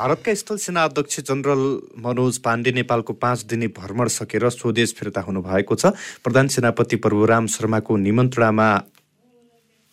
भारतका 0.01 0.33
स्थल 0.35 0.57
सेना 0.57 0.83
अध्यक्ष 0.85 1.21
जनरल 1.29 1.63
मनोज 2.01 2.37
पाण्डे 2.41 2.73
नेपालको 2.73 3.13
पाँच 3.21 3.43
दिने 3.45 3.67
भ्रमण 3.79 4.09
सकेर 4.09 4.49
स्वदेश 4.51 4.95
फिर्ता 4.97 5.21
हुनुभएको 5.21 5.75
छ। 5.77 5.93
प्रधान 6.25 6.49
सेनापति 6.49 6.97
प्रभुराम 6.97 7.47
शर्माको 7.47 7.97
निमन्त्रणामा 7.99 8.69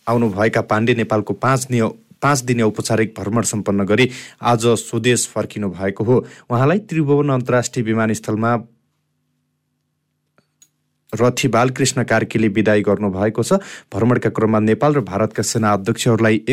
आउनुभएका 0.06 0.60
पाण्डे 0.64 0.94
नेपालको 0.94 1.34
पाँच 1.44 1.66
दिने 1.68 1.88
पाँच 2.24 2.38
दिने 2.48 2.62
औपचारिक 2.62 3.14
भ्रमण 3.20 3.42
सम्पन्न 3.52 3.84
गरी 3.84 4.10
आज 4.40 4.66
स्वदेश 4.80 5.28
फर्किनु 5.28 5.70
भएको 5.76 6.04
हो। 6.04 6.16
उहाँलाई 6.48 6.78
त्रिभुवन 6.88 7.36
अन्तर्राष्ट्रिय 7.36 7.84
विमानस्थलमा 7.84 8.56
रथी 11.12 11.48
बालकृष्ण 11.48 12.02
कार्कीले 12.04 12.48
विदाई 12.52 12.82
गर्नुभएको 12.84 13.42
छ। 13.42 13.60
भ्रमणका 13.92 14.30
क्रममा 14.30 14.58
नेपाल 14.60 14.94
र 14.94 15.00
भारतका 15.04 15.42
सेना 15.42 15.72
अध्यक्षहरूलाई 15.72 16.44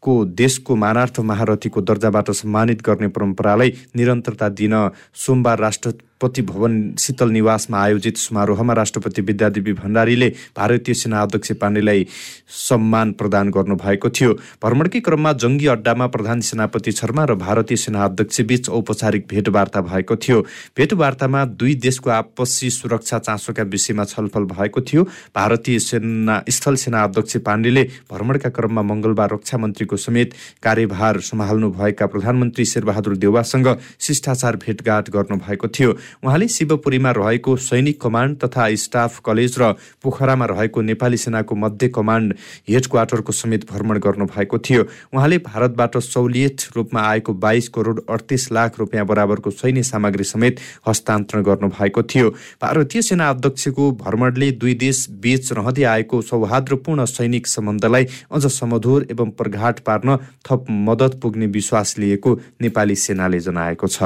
एकअर्काको 0.00 0.24
देशको 0.34 0.76
मानार्थ 0.76 1.20
महारथीको 1.20 1.80
दर्जाबाट 1.82 2.30
सम्मानित 2.32 2.82
गर्ने 2.82 3.08
परम्परालाई 3.08 3.72
निरन्तरता 3.96 4.48
दिन 4.50 4.74
सोमबार 5.14 5.58
राष्ट्र 5.58 5.92
राष्ट्रपति 6.22 6.42
भवन 6.42 6.94
शीतल 7.00 7.30
निवासमा 7.30 7.78
आयोजित 7.80 8.16
समारोहमा 8.18 8.72
राष्ट्रपति 8.74 9.22
विद्यादेवी 9.22 9.72
भण्डारीले 9.72 10.28
भारतीय 10.56 10.94
सेना 10.94 11.20
अध्यक्ष 11.22 11.52
पाण्डेलाई 11.56 12.06
सम्मान 12.60 13.12
प्रदान 13.12 13.50
गर्नुभएको 13.50 14.08
थियो। 14.10 14.32
भ्रमणकै 14.60 15.00
क्रममा 15.00 15.32
जङ्गी 15.34 15.66
अड्डामा 15.66 16.06
प्रधान 16.12 16.40
सेनापति 16.44 16.92
शर्मा 16.92 17.24
र 17.24 17.34
भारतीय 17.40 17.76
सेना 17.76 18.04
अध्यक्ष 18.04 18.40
बीच 18.42 18.68
औपचारिक 18.68 19.26
भेटवार्ता 19.30 19.80
भएको 19.80 20.16
थियो। 20.16 20.40
भेटवार्तामा 20.76 21.44
दुई 21.56 21.74
देशको 21.80 22.10
आपसी 22.10 22.70
सुरक्षा 22.70 23.18
चासोका 23.18 23.62
विषयमा 23.64 24.04
छलफल 24.04 24.44
भएको 24.52 24.80
थियो। 24.82 25.02
भारतीय 25.32 25.78
सेना 25.80 26.42
स्थल 26.48 26.74
सेना 26.76 27.02
अध्यक्ष 27.04 27.36
पाण्डेले 27.40 27.84
भ्रमणका 28.12 28.48
क्रममा 28.50 28.82
मङ्गलबार 28.84 29.32
रक्षा 29.32 29.58
मन्त्रीको 29.58 29.96
समेत 29.96 30.34
कार्यभार 30.62 31.20
सम्हाल्नुभएका 31.22 32.06
प्रधानमन्त्री 32.06 32.64
शेरबहादुर 32.66 33.16
देवासँग 33.16 33.68
शिष्टाचार 34.00 34.56
भेटघाट 34.60 35.10
गर्नुभएको 35.10 35.68
थियो। 35.70 35.96
उहाँले 36.24 36.48
शिवपुरीमा 36.48 37.10
रहेको 37.12 37.56
सैनिक 37.58 38.00
कमान्ड 38.00 38.38
तथा 38.38 38.68
स्टाफ 38.76 39.18
कलेज 39.24 39.56
र 39.58 39.72
पोखरामा 40.02 40.46
रहेको 40.46 40.80
नेपाली 40.82 41.16
सेनाको 41.16 41.54
मध्य 41.56 41.88
कमान्ड 41.90 42.34
हेड 42.68 42.86
क्वार्टरको 42.86 43.32
समेत 43.32 43.70
भ्रमण 43.72 43.98
गर्नुभएको 43.98 44.58
थियो। 44.60 44.82
उहाँले 45.14 45.38
भारतबाट 45.40 45.96
सहुलियत 45.98 46.66
रूपमा 46.76 47.00
आएको 47.02 47.34
बाइस 47.36 47.68
करोड 47.68 48.00
अडतिस 48.10 48.50
लाख 48.52 48.78
रुपियाँ 48.78 49.06
बराबरको 49.06 49.50
सैन्य 49.52 49.82
सामग्री 49.82 50.24
समेत 50.24 50.60
हस्तान्तरण 50.88 51.42
गर्नुभएको 51.42 52.02
थियो। 52.04 52.30
भारतीय 52.62 53.02
सेना 53.02 53.28
अध्यक्षको 53.30 53.90
भ्रमणले 54.00 54.50
दुई 54.52 54.74
देश 54.74 55.06
बीच 55.20 55.52
रहँदै 55.52 55.82
आएको 55.84 56.22
सौहार्दपूर्ण 56.22 57.04
सैनिक 57.06 57.46
सम्बन्धलाई 57.46 58.06
अझ 58.32 58.46
समधुर 58.48 59.06
एवं 59.10 59.30
प्रघाट 59.32 59.80
पार्न 59.80 60.16
थप 60.46 60.66
मद्दत 60.70 61.18
पुग्ने 61.22 61.46
विश्वास 61.48 61.94
लिएको 61.98 62.34
नेपाली 62.62 62.94
सेनाले 62.96 63.40
जनाएको 63.40 63.86
छ। 63.86 64.02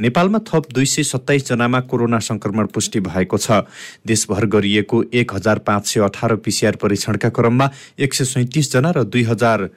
नेपालमा 0.00 0.38
थप 0.48 0.72
दुई 0.74 0.86
सय 0.86 1.02
सत्ताइस 1.04 1.47
जनामा 1.48 1.80
कोरोना 1.88 2.18
संक्रमण 2.20 2.66
पुष्टि 2.68 3.00
भएको 3.00 3.38
छ। 3.38 3.64
देशभर 4.06 4.46
गरिएको 4.46 5.02
एक 5.14 5.34
हजार 5.34 5.58
पाँच 5.64 5.86
सय 5.86 6.00
अठार 6.04 6.36
पिसिआर 6.44 6.76
परीक्षणका 6.76 7.28
क्रममा 7.30 7.70
एक 7.98 8.14
सय 8.14 8.24
सैतिसजना 8.26 8.90
र 8.90 9.04
दुई 9.04 9.22
हजार 9.24 9.68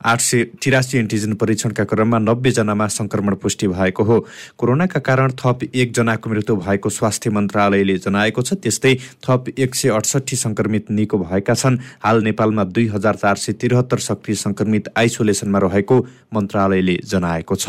आठ 0.00 0.20
सय 0.20 0.42
तिरासी 0.62 0.98
एन्टिजेन 0.98 1.34
परीक्षणका 1.34 1.84
क्रममा 1.84 2.18
नब्बेजनामा 2.20 2.86
संक्रमण 2.88 3.34
पुष्टि 3.34 3.68
भएको 3.68 4.04
हो। 4.04 4.18
कोरोनाका 4.58 5.00
कारण 5.00 5.32
थप 5.34 5.64
एकजनाको 5.74 6.30
मृत्यु 6.30 6.56
भएको 6.56 6.88
स्वास्थ्य 6.88 7.30
मन्त्रालयले 7.30 7.96
जनाएको 7.98 8.42
छ। 8.42 8.54
त्यस्तै 8.62 8.94
थप 9.26 9.58
एक 9.58 9.74
सय 9.74 9.88
अडसठी 9.90 10.36
संक्रमित 10.38 10.90
निको 10.94 11.18
भएका 11.18 11.54
छन्। 11.54 11.78
हाल 11.98 12.22
नेपालमा 12.22 12.64
दुई 12.70 12.86
हजार 12.94 13.14
चार 13.18 13.36
सय 13.36 13.52
त्रिहत्तर 13.58 13.98
सक्रिय 14.06 14.36
संक्रमित 14.38 14.94
आइसोलेसनमा 14.94 15.58
रहेको 15.66 15.96
मन्त्रालयले 16.30 16.96
जनाएको 17.04 17.54
छ। 17.56 17.66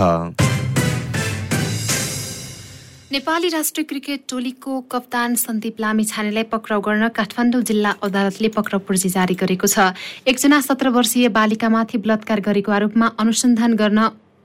नेपाली 3.12 3.50
राष्ट्रिय 3.50 3.84
क्रिकेट 3.90 4.24
टोलीको 4.30 4.80
कप्तान 4.92 5.36
सन्दीप 5.36 5.80
लामी 5.82 6.04
छानेलाई 6.06 6.44
पक्राउ 6.46 6.82
गर्न 6.82 7.08
काठमाडौँ 7.10 7.62
जिल्ला 7.66 7.94
अदालतले 8.06 8.48
पक्राउ 8.54 8.80
पूर्जी 8.86 9.10
जारी 9.10 9.34
गरेको 9.34 9.68
छ। 9.68 9.98
एकजना 10.30 10.62
सत्र 10.62 10.90
वर्षीय 10.94 11.28
बालिकामाथि 11.34 11.98
बलात्कार 12.06 12.40
गरेको 12.46 12.72
आरोपमा 12.72 13.08
अनुसन्धान 13.18 13.74
गर्न 13.82 14.00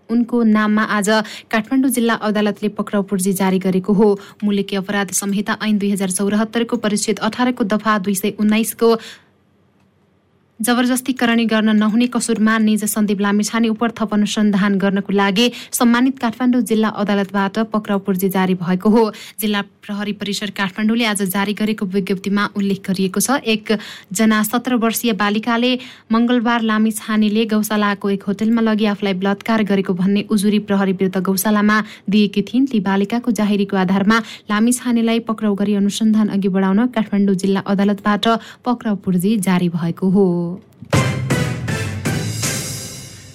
उनको 0.08 0.42
नाममा 0.48 0.82
आज 0.96 1.08
काठमाडौँ 1.52 1.90
जिल्ला 1.90 2.14
अदालतले 2.24 2.68
पक्राउ 2.72 3.02
पूर्जी 3.04 3.32
जारी 3.36 3.58
गरेको 3.60 3.92
हो। 3.92 4.08
मुलुकी 4.44 4.76
अपराध 4.76 5.12
संहिता 5.12 5.58
ऐन 5.60 5.78
दुई 5.78 5.90
हजार 5.92 6.10
चौरात्तरको 6.16 6.76
परिच्छेद 6.80 7.18
अठारको 7.20 7.64
दफा 7.68 7.98
दुई 8.00 8.14
सय 8.14 8.32
उन्नाइसको 8.40 8.88
जबरजस्तीकरणी 10.64 11.44
गर्न 11.44 11.70
नहुने 11.76 12.06
कसुरमा 12.08 12.56
निज 12.58 12.84
सन्दीप 12.88 13.20
लामिछाने 13.20 13.68
उप 13.68 13.82
थप 13.98 14.12
अनुसन्धान 14.14 14.78
गर्नको 14.80 15.12
लागि 15.12 15.50
सम्मानित 15.72 16.18
काठमाडौँ 16.18 16.60
जिल्ला 16.64 16.88
अदालतबाट 17.02 17.58
पक्राउ 17.72 17.98
पूर्जी 18.06 18.28
जारी 18.32 18.54
भएको 18.56 18.88
हो। 18.90 19.02
जिल्ला 19.40 19.60
प्रहरी 19.84 20.12
परिसर 20.16 20.50
काठमाडौँले 20.56 21.04
आज 21.04 21.22
जारी 21.28 21.52
गरेको 21.52 21.86
विज्ञप्तिमा 21.86 22.48
उल्लेख 22.56 22.80
गरिएको 22.88 23.20
छ 23.20 23.36
एकजना 23.44 24.42
सत्र 24.42 24.74
वर्षीय 24.80 25.12
बालिकाले 25.20 25.72
मङ्गलबार 26.12 26.62
लामिछानेले 26.64 27.44
गौशालाको 27.52 28.10
एक 28.10 28.22
होटेलमा 28.24 28.62
लगी 28.64 28.86
आफूलाई 28.88 29.14
बलात्कार 29.20 29.62
गरेको 29.68 29.92
भन्ने 30.00 30.24
उजुरी 30.30 30.58
प्रहरी 30.64 30.92
विरुद्ध 30.96 31.20
गौशालामा 31.20 31.76
दिएकी 32.08 32.42
थिइन्। 32.42 32.66
ती 32.72 32.80
बालिकाको 32.80 33.36
जाहेरीको 33.36 33.76
आधारमा 33.84 34.18
लामिछानेलाई 34.50 35.20
पक्राउ 35.28 35.54
गरी 35.60 35.74
अनुसन्धान 35.74 36.28
अघि 36.38 36.48
बढाउन 36.48 36.86
काठमाडौँ 36.96 37.36
जिल्ला 37.36 37.60
अदालतबाट 37.68 38.28
पक्राउ 38.64 38.96
पूर्जी 39.04 39.36
जारी 39.44 39.68
भएको 39.68 40.10
हो। 40.10 40.24
out. 40.54 41.03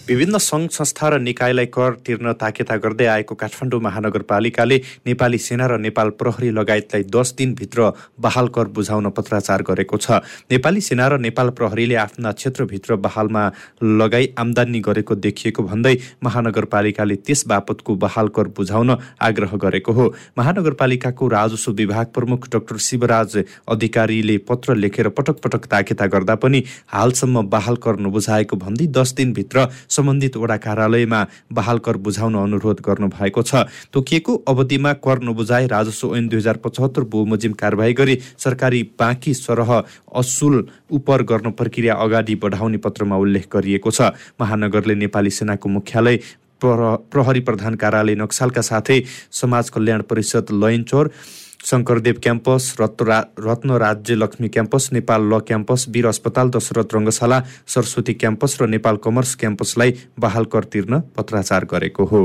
विभिन्न 0.10 0.38
सङ्घ 0.40 0.70
संस्था 0.72 1.08
र 1.10 1.18
निकायलाई 1.22 1.66
कर 1.70 1.94
तिर्न 2.02 2.32
ताकेता 2.34 2.76
गर्दै 2.82 3.06
आएको 3.08 3.36
काठमाडौँ 3.36 3.80
महानगरपालिकाले 3.80 4.78
नेपाली 5.06 5.38
सेना 5.38 5.66
र 5.68 5.78
नेपाल 5.80 6.10
प्रहरी 6.18 6.50
लगायतलाई 6.50 7.04
दस 7.08 7.34
दिनभित्र 7.38 7.92
बहाल 8.18 8.48
कर 8.50 8.68
बुझाउन 8.74 9.10
पत्राचार 9.14 9.62
गरेको 9.62 9.98
छ। 9.98 10.18
नेपाली 10.50 10.82
सेना 10.82 11.08
र 11.08 11.20
नेपाल 11.20 11.50
प्रहरीले 11.54 11.96
आफ्ना 11.96 12.32
क्षेत्रभित्र 12.32 12.96
बहालमा 12.98 13.44
लगाई 13.84 14.34
आमदानी 14.36 14.80
गरेको 14.80 15.16
देखिएको 15.18 15.64
भन्दै 15.64 15.96
महानगरपालिकाले 16.24 17.16
त्यस 17.22 17.46
बापतको 17.46 17.96
बहाल 17.98 18.28
कर 18.34 18.48
बुझाउन 18.58 18.98
आग्रह 19.22 19.56
गरेको 19.62 19.94
हो। 19.94 20.08
महानगरपालिकाको 20.38 21.28
राजस्व 21.30 21.72
विभाग 21.74 22.06
प्रमुख 22.18 22.50
डाक्टर 22.50 22.78
शिवराज 22.88 23.38
अधिकारीले 23.70 24.38
पत्र 24.50 24.76
लेखेर 24.76 25.10
पटक 25.14 25.46
पटक 25.46 25.70
ताकेता 25.70 26.06
गर्दा 26.10 26.36
पनि 26.42 26.64
हालसम्म 26.98 27.48
बहाल 27.48 27.76
कर 27.86 28.00
नबुझाएको 28.02 28.56
भन्दै 28.58 28.88
दस 28.98 29.14
दिनभित्र 29.14 29.70
सम्बन्धित 30.00 30.38
वडा 30.38 30.58
कार्यालयमा 30.66 31.22
बहाल 31.54 31.78
कर 31.86 31.98
बुझाउन 32.00 32.36
अनुरोध 32.38 32.82
गर्नु 32.82 33.08
भएको 33.12 33.42
छ। 33.44 33.68
तोकिएको 33.94 34.36
अवधिमा 34.48 34.94
कर 35.06 35.24
नबुझाए 35.24 35.68
राजस्व 35.70 36.16
ऐन 36.16 36.28
दुई 36.30 36.40
हजार 36.40 36.58
पचहत्तर 36.64 37.04
बहुमजिम 37.12 37.54
कारवाही 37.60 37.94
गरी 37.94 38.18
सरकारी 38.38 38.84
बाँकी 39.00 39.34
सरह 39.36 39.72
असुल 40.16 40.56
उपर 40.92 41.24
गर्न 41.26 41.52
प्रक्रिया 41.54 41.94
अगाडि 42.00 42.36
बढाउने 42.44 42.78
पत्रमा 42.80 43.18
उल्लेख 43.18 43.48
गरिएको 43.54 43.92
छ। 43.92 44.12
महानगरले 44.42 44.96
नेपाली 44.96 45.30
सेनाको 45.32 45.70
मुख्यालय 45.70 46.20
प्रहरी 46.62 47.40
प्रधान 47.42 47.76
कार्यालय 47.76 48.16
नक्सालका 48.16 48.62
साथै 48.62 48.98
समाज 49.32 49.70
कल्याण 49.70 50.02
परिषद 50.10 50.52
लयनचोर 50.54 51.10
शङ्करदेव 51.66 52.20
क्याम्पस 52.24 52.76
रत्न 52.80 53.78
राज्य 53.78 54.16
लक्ष्मी 54.16 54.50
क्याम्पस 54.50 54.90
नेपाल 54.94 55.22
ल 55.34 55.40
क्याम्पस 55.48 55.86
वीर 55.90 56.08
अस्पताल 56.08 56.50
दशरथ 56.50 56.96
रङ्गशाला 56.96 57.42
सरस्वती 57.68 58.14
क्याम्पस 58.14 58.58
र 58.62 58.68
नेपाल 58.68 58.98
कमर्स 59.04 59.36
क्याम्पसलाई 59.36 59.94
बहाल 60.20 60.46
कर 60.46 60.64
तिर्न 60.74 61.00
पत्राचार 61.18 61.66
गरेको 61.66 62.06
हो। 62.06 62.24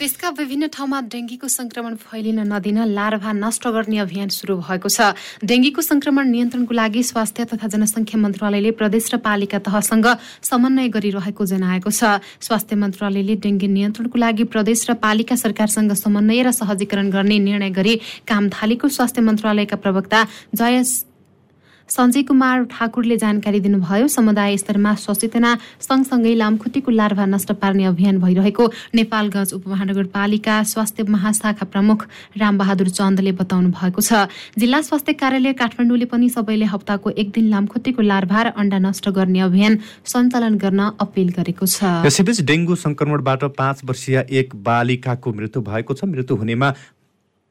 देशका 0.00 0.28
विभिन्न 0.32 0.66
ठाउँमा 0.72 1.00
डेङ्गीको 1.12 1.48
संक्रमण 1.50 1.94
फैलिन 2.00 2.40
नदिन 2.48 2.78
लार्भा 2.88 3.32
नष्ट 3.36 3.66
गर्ने 3.68 3.98
अभियान 4.00 4.28
सुरु 4.32 4.56
भएको 4.56 4.88
छ। 4.88 5.12
डेङ्गीको 5.44 5.82
संक्रमण 5.84 6.24
नियन्त्रणको 6.32 6.72
लागि 6.72 7.02
स्वास्थ्य 7.04 7.44
तथा 7.52 7.68
जनसङ्ख्या 7.68 8.20
मन्त्रालयले 8.20 8.70
प्रदेश 8.80 9.12
र 9.12 9.16
पालिका 9.20 9.58
तहसँग 9.60 10.08
समन्वय 10.40 10.88
गरिरहेको 10.96 11.44
जनाएको 11.52 11.90
छ। 11.92 12.16
स्वास्थ्य 12.40 12.80
मन्त्रालयले 12.80 13.36
डेङ्गी 13.44 13.68
नियन्त्रणको 13.76 14.16
लागि 14.16 14.44
प्रदेश 14.48 14.88
र 14.88 14.96
पालिका 15.04 15.36
सरकारसँग 15.36 15.92
समन्वय 15.92 16.42
र 16.48 16.56
सहजीकरण 16.56 17.10
गर्ने 17.12 17.38
निर्णय 17.44 17.70
गरी 17.76 17.94
काम 18.24 18.48
थालेको 18.56 18.88
स्वास्थ्य 18.88 19.20
मन्त्रालयका 19.20 19.76
प्रवक्ता 19.84 20.24
जय 20.56 20.82
सञ्जय 21.90 22.22
कुमार 22.22 22.64
ठाकुरले 22.70 23.16
जानकारी 23.18 23.60
दिनुभयो 23.60 24.08
समुदाय 24.08 24.56
स्तरमा 24.56 24.94
सचेतना 24.96 25.50
सँगसँगै 25.80 26.34
लामखुट्टेको 26.34 26.90
लार्भा 26.90 27.24
नष्ट 27.26 27.52
पार्ने 27.60 27.84
अभियान 27.84 28.18
भइरहेको 28.20 28.66
नेपालगञ्ज 28.94 29.52
उपमहानगरपालिका 29.54 30.62
स्वास्थ्य 30.72 31.02
महाशाखा 31.10 31.66
प्रमुख 31.66 32.06
रामबहादुर 32.38 32.88
चन्दले 32.90 33.32
बताउनु 33.40 33.70
भएको 33.74 34.00
छ। 34.00 34.30
जिल्ला 34.58 34.80
स्वास्थ्य 34.82 35.12
कार्यालय 35.18 35.52
काठमाडौँले 35.58 36.06
पनि 36.06 36.28
सबैले 36.30 36.70
हप्ताको 36.70 37.10
एक 37.10 37.30
दिन 37.34 37.50
लामखुट्टेको 37.50 38.02
लार्भा 38.02 38.42
र 38.42 38.54
अण्डा 38.54 38.78
नष्ट 38.86 39.08
गर्ने 39.10 39.40
अभियान 39.42 39.78
सञ्चालन 40.06 40.54
गर्न 40.62 40.80
अपिल 41.00 41.28
गरेको 41.36 41.66
छ। 41.66 42.06
यसैबीच 42.06 42.40
डेङ्गु 42.46 42.74
संक्रमणबाट 42.86 43.44
पाँच 43.58 43.84
वर्षीय 43.84 44.24
एक 44.30 44.54
बालिकाको 44.62 45.32
मृत्यु 45.32 45.62
भएको 45.62 45.94
छ। 45.94 46.04
मृत्यु 46.06 46.36
हुनेमा 46.36 46.72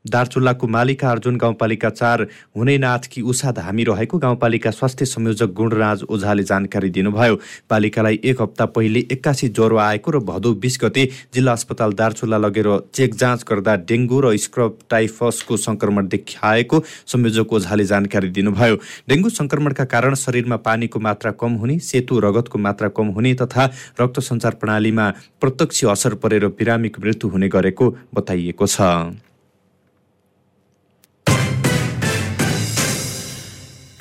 दार्चुल्लाको 0.05 0.67
मालिका 0.67 1.09
अर्जुन 1.11 1.37
गाउँपालिका 1.37 1.89
चार 1.91 2.21
हुनैनाथकी 2.57 3.21
उषा 3.21 3.51
धामी 3.51 3.83
रहेको 3.83 4.17
गाउँपालिका 4.17 4.71
स्वास्थ्य 4.71 5.05
संयोजक 5.05 5.53
गुणराज 5.53 6.03
ओझाले 6.09 6.43
जानकारी 6.43 6.89
दिनुभयो। 6.89 7.35
पालिकालाई 7.69 8.19
एक 8.23 8.41
हप्ता 8.41 8.65
पहिले 8.67 8.99
एक्कासी 9.11 9.49
ज्वरो 9.49 9.77
आएको 9.77 10.11
र 10.11 10.19
भदौ 10.21 10.53
बिस 10.55 10.79
गते 10.81 11.05
जिल्ला 11.33 11.51
अस्पताल 11.51 11.93
दार्चुल्ला 11.93 12.37
लगेर 12.39 12.69
चेक 12.93 13.15
जाँच 13.15 13.43
गर्दा 13.49 13.75
डेङ्गु 13.85 14.21
र 14.21 14.35
स्क्रब 14.39 14.77
टाइफसको 14.89 15.57
सङ्क्रमण 15.59 16.07
देखाएको 16.07 16.83
संयोजक 17.05 17.53
ओझाले 17.53 17.85
जानकारी 17.85 18.29
दिनुभयो। 18.31 18.75
डेङ्गु 19.09 19.29
सङ्क्रमणका 19.29 19.85
कारण 19.85 20.15
शरीरमा 20.15 20.57
पानीको 20.63 20.99
मात्रा 20.99 21.31
कम 21.37 21.61
हुने 21.61 21.79
सेतु 21.83 22.19
रगतको 22.19 22.57
मात्रा 22.57 22.89
कम 22.97 23.07
हुने 23.13 23.33
तथा 23.41 23.69
रक्त 24.01 24.19
सञ्चार 24.21 24.53
प्रणालीमा 24.55 25.09
प्रत्यक्ष 25.41 25.85
असर 25.85 26.13
परेर 26.23 26.47
बिरामीको 26.59 27.01
मृत्यु 27.01 27.29
हुने 27.29 27.47
गरेको 27.49 27.95
बताइएको 28.15 28.67
छ। 28.67 28.81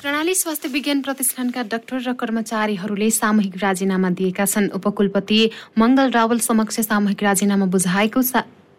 प्रणाली 0.09 0.33
स्वास्थ्य 0.35 0.69
विज्ञान 0.73 1.01
प्रतिष्ठानका 1.05 1.61
डाक्टर 1.69 1.97
र 2.01 2.11
कर्मचारीहरूले 2.17 3.09
सामूहिक 3.13 3.55
राजीनामा 3.61 4.09
दिएका 4.17 4.45
छन्। 4.45 4.69
उपकुलपति 4.73 5.39
मङ्गल 5.77 6.09
रावल 6.09 6.39
समक्ष 6.41 6.79
सामूहिक 6.81 7.21
राजीनामा 7.23 7.65
बुझाएको 7.69 8.21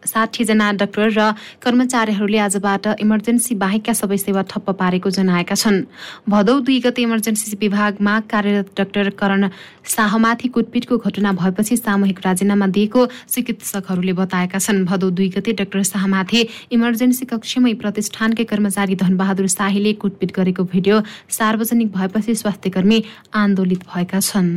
साठीजना 0.06 0.72
डाक्टर 0.80 1.08
र 1.10 1.32
कर्मचारीहरूले 1.62 2.38
आजबाट 2.38 2.86
इमर्जेन्सी 3.00 3.54
बाहेकका 3.54 3.92
सबै 3.92 4.16
सेवा 4.16 4.42
ठप्प 4.50 4.70
पारेको 4.80 5.10
जनाएका 5.10 5.54
छन्। 5.54 5.84
भदौ 6.28 6.58
दुई 6.60 6.78
गते 6.80 7.02
इमर्जेन्सी 7.02 7.56
विभागमा 7.60 8.14
कार्यरत 8.30 8.68
डाक्टर 8.78 9.10
करण 9.20 9.48
शाहमाथि 9.86 10.48
कुटपिटको 10.48 10.96
घटना 10.98 11.32
भएपछि 11.32 11.76
सामूहिक 11.76 12.18
राजीनामा 12.24 12.66
दिएको 12.76 13.06
चिकित्सकहरूले 13.28 14.12
बताएका 14.14 14.58
छन्। 14.58 14.84
भदौ 14.84 15.10
दुई 15.10 15.28
गते 15.36 15.52
डाक्टर 15.60 15.82
शाहमाथि 15.84 16.40
इमर्जेन्सी 16.72 17.24
कक्षमै 17.32 17.74
प्रतिष्ठानकै 17.82 18.44
कर्मचारी 18.44 18.94
धनबहादुर 18.96 19.46
शाहीले 19.48 19.92
कुटपिट 20.02 20.30
गरेको 20.36 20.64
भिडियो 20.72 21.02
सार्वजनिक 21.30 21.92
भएपछि 21.92 22.34
स्वास्थ्यकर्मी 22.34 23.02
आन्दोलित 23.34 23.82
भएका 23.88 24.20
छन्। 24.20 24.48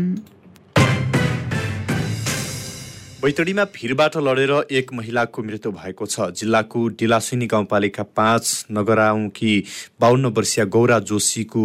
बैतडीमा 3.23 3.63
भिरबाट 3.63 4.15
लडेर 4.17 4.51
एक 4.71 4.91
महिलाको 4.93 5.43
मृत्यु 5.43 5.71
भएको 5.71 6.05
छ। 6.05 6.27
जिल्लाको 6.35 6.79
डिलासिनी 6.99 7.45
गाउँपालिका 7.47 8.03
पाँच 8.03 8.65
नगराउँकी 8.71 9.53
बाहन्न 10.01 10.25
वर्षीय 10.35 10.65
गौरा 10.67 10.99
जोशीको 11.07 11.63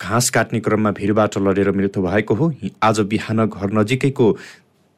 घाँस 0.00 0.28
काट्ने 0.30 0.60
क्रममा 0.60 0.90
भिरबाट 0.90 1.38
लडेर 1.40 1.70
मृत्यु 1.72 2.02
भएको 2.02 2.34
हो 2.34 2.52
आज 2.82 3.00
बिहान 3.00 3.46
घर 3.46 3.72
नजिकैको 3.72 4.26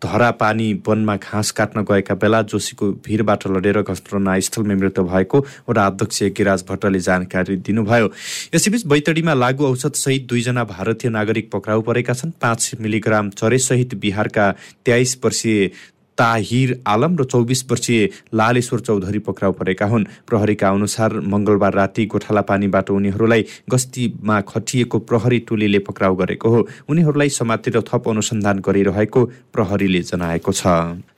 धरा 0.03 0.31
पानी 0.31 0.73
वनमा 0.87 1.17
घाँस 1.17 1.51
काट्न 1.51 1.83
गएका 1.83 2.15
बेला 2.15 2.41
जोशीको 2.43 2.91
भिरबाट 3.07 3.47
लडेर 3.47 3.81
घटनास्थलमै 3.83 4.75
मृत्यु 4.75 5.05
भएको 5.05 5.39
वडा 5.69 5.87
अध्यक्ष 5.87 6.23
गिराज 6.37 6.65
भट्टले 6.69 7.01
जानकारी 7.01 7.57
दिनुभयो। 7.57 8.13
यसैबीच 8.55 8.87
बैतडीमा 8.87 9.35
लागु 9.35 9.67
औषध 9.67 9.93
सहित 9.97 10.27
दुईजना 10.29 10.65
भारतीय 10.67 11.11
नागरिक 11.11 11.51
पक्राउ 11.51 11.81
परेका 11.83 12.13
छन्। 12.13 12.37
पाँच 12.43 12.71
मिलिग्राम 12.81 13.31
चरेसहित 13.31 13.95
बिहारका 13.97 14.51
तेइस 14.85 15.19
वर्षीय 15.25 15.71
ताहिर 16.19 16.81
आलम 16.87 17.17
र 17.17 17.25
चौबिस 17.25 17.65
वर्षीय 17.71 18.09
लालेश्वर 18.35 18.81
चौधरी 18.81 19.19
पक्राउ 19.19 19.53
परेका 19.53 19.87
हुन्। 19.87 20.05
प्रहरीका 20.27 20.69
अनुसार 20.71 21.21
मङ्गलबार 21.27 21.75
राति 21.75 22.07
गोठाला 22.07 22.41
पानीबाट 22.41 22.91
उनीहरूलाई 22.91 23.45
गस्तीमा 23.71 24.41
खटिएको 24.49 24.99
प्रहरी 25.01 25.39
टोलीले 25.49 25.79
पक्राउ 25.79 26.15
गरेको 26.17 26.49
हो। 26.49 26.67
उनीहरूलाई 26.89 27.29
समातेर 27.31 27.81
थप 27.85 28.09
अनुसन्धान 28.09 28.59
गरिरहेको 28.61 29.25
प्रहरीले 29.53 30.01
जनाएको 30.03 30.53
छ। 30.53 30.67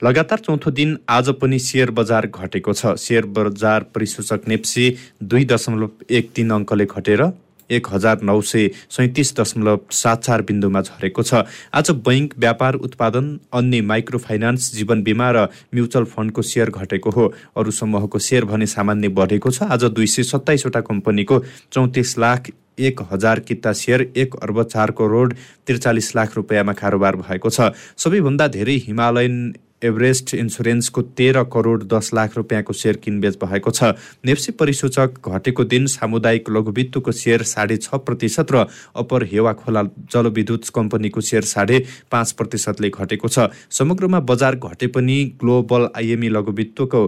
लगातार 0.02 0.38
चौथो 0.38 0.70
दिन 0.70 0.96
आज 1.08 1.28
पनि 1.40 1.58
सेयर 1.60 1.90
बजार 1.90 2.26
घटेको 2.28 2.72
छ। 2.72 2.94
सेयर 2.98 3.26
बजार 3.28 3.86
परिसूचक 3.94 4.48
नेप्सी 4.48 4.84
दुई 5.22 5.44
दशमलव 5.44 5.90
एक 6.10 6.30
तिन 6.34 6.50
अङ्कले 6.50 6.86
घटेर 6.86 7.22
एक 7.70 7.87
हजार 7.90 8.22
नौ 8.22 8.40
सय 8.42 8.68
सैतिस 8.90 9.34
दशमलव 9.37 9.80
सात 9.92 10.22
चार 10.25 10.42
बिन्दुमा 10.42 10.80
झरेको 10.82 11.22
छ। 11.22 11.42
आज 11.75 11.90
बैङ्क 12.02 12.34
व्यापार 12.38 12.75
उत्पादन 12.76 13.38
अन्य 13.52 13.80
माइक्रो 13.82 14.18
फाइनान्स 14.18 14.72
जीवन 14.75 15.02
बिमा 15.02 15.30
र 15.30 15.46
म्युचुअल 15.75 16.04
फन्डको 16.06 16.42
सेयर 16.42 16.70
घटेको 16.70 17.10
हो। 17.10 17.32
अरू 17.56 17.70
समूहको 17.72 18.18
सेयर 18.18 18.44
भने 18.44 18.66
सामान्य 18.68 19.08
बढेको 19.10 19.50
छ। 19.50 19.62
आज 19.64 19.84
दुई 19.90 20.06
सय 20.06 20.22
सत्ताइसवटा 20.25 20.80
कम्पनीको 20.82 21.42
चौतिस 21.72 22.18
लाख 22.18 22.50
एक 22.78 23.00
हजार 23.10 23.40
किता 23.40 23.72
सेयर 23.75 24.02
एक 24.16 24.34
अर्ब 24.37 24.62
चार 24.64 24.90
करोड 24.94 25.34
त्रिचालिस 25.66 26.14
लाख 26.16 26.37
रुपियाँमा 26.37 26.72
कारोबार 26.72 27.16
भएको 27.18 27.50
छ। 27.50 27.75
सबैभन्दा 27.96 28.46
धेरै 28.48 28.76
हिमालयन 28.87 29.34
एभरेस्ट 29.82 30.35
इन्सुरेन्सको 30.35 31.02
तेह्र 31.14 31.42
करोड 31.52 31.85
दस 31.88 32.11
लाख 32.14 32.37
रुपियाँको 32.37 32.73
सेयर 32.73 32.97
किनबेच 32.97 33.37
भएको 33.44 33.70
छ। 33.70 33.94
नेप्सी 34.26 34.52
परिसूचक 34.52 35.28
घटेको 35.28 35.64
दिन 35.66 35.87
सामुदायिक 35.88 36.50
लघुवित्तको 36.50 37.12
सेयर 37.12 37.42
साढे 37.44 37.76
छ 37.78 37.94
प्रतिशत 38.00 38.52
र 38.52 38.64
अप्पर 38.97 39.25
हेवा 39.32 39.52
खोला 39.54 39.82
जलविद्युत 40.12 40.68
कम्पनीको 40.75 41.20
सेयर 41.20 41.42
साढे 41.47 41.85
पाँच 42.11 42.32
प्रतिशतले 42.32 42.90
घटेको 42.90 43.29
छ। 43.29 43.48
समग्रमा 43.70 44.20
बजार 44.22 44.57
घटे 44.57 44.87
पनि 44.88 45.22
ग्लोबल 45.40 45.88
आइएमई 45.96 46.29
लघुवित्तको 46.29 47.07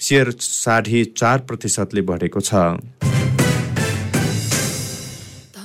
सेयर 0.00 0.30
साढे 0.40 1.04
चार 1.16 1.38
प्रतिशतले 1.48 2.00
बढेको 2.02 2.40
छ। 2.40 3.05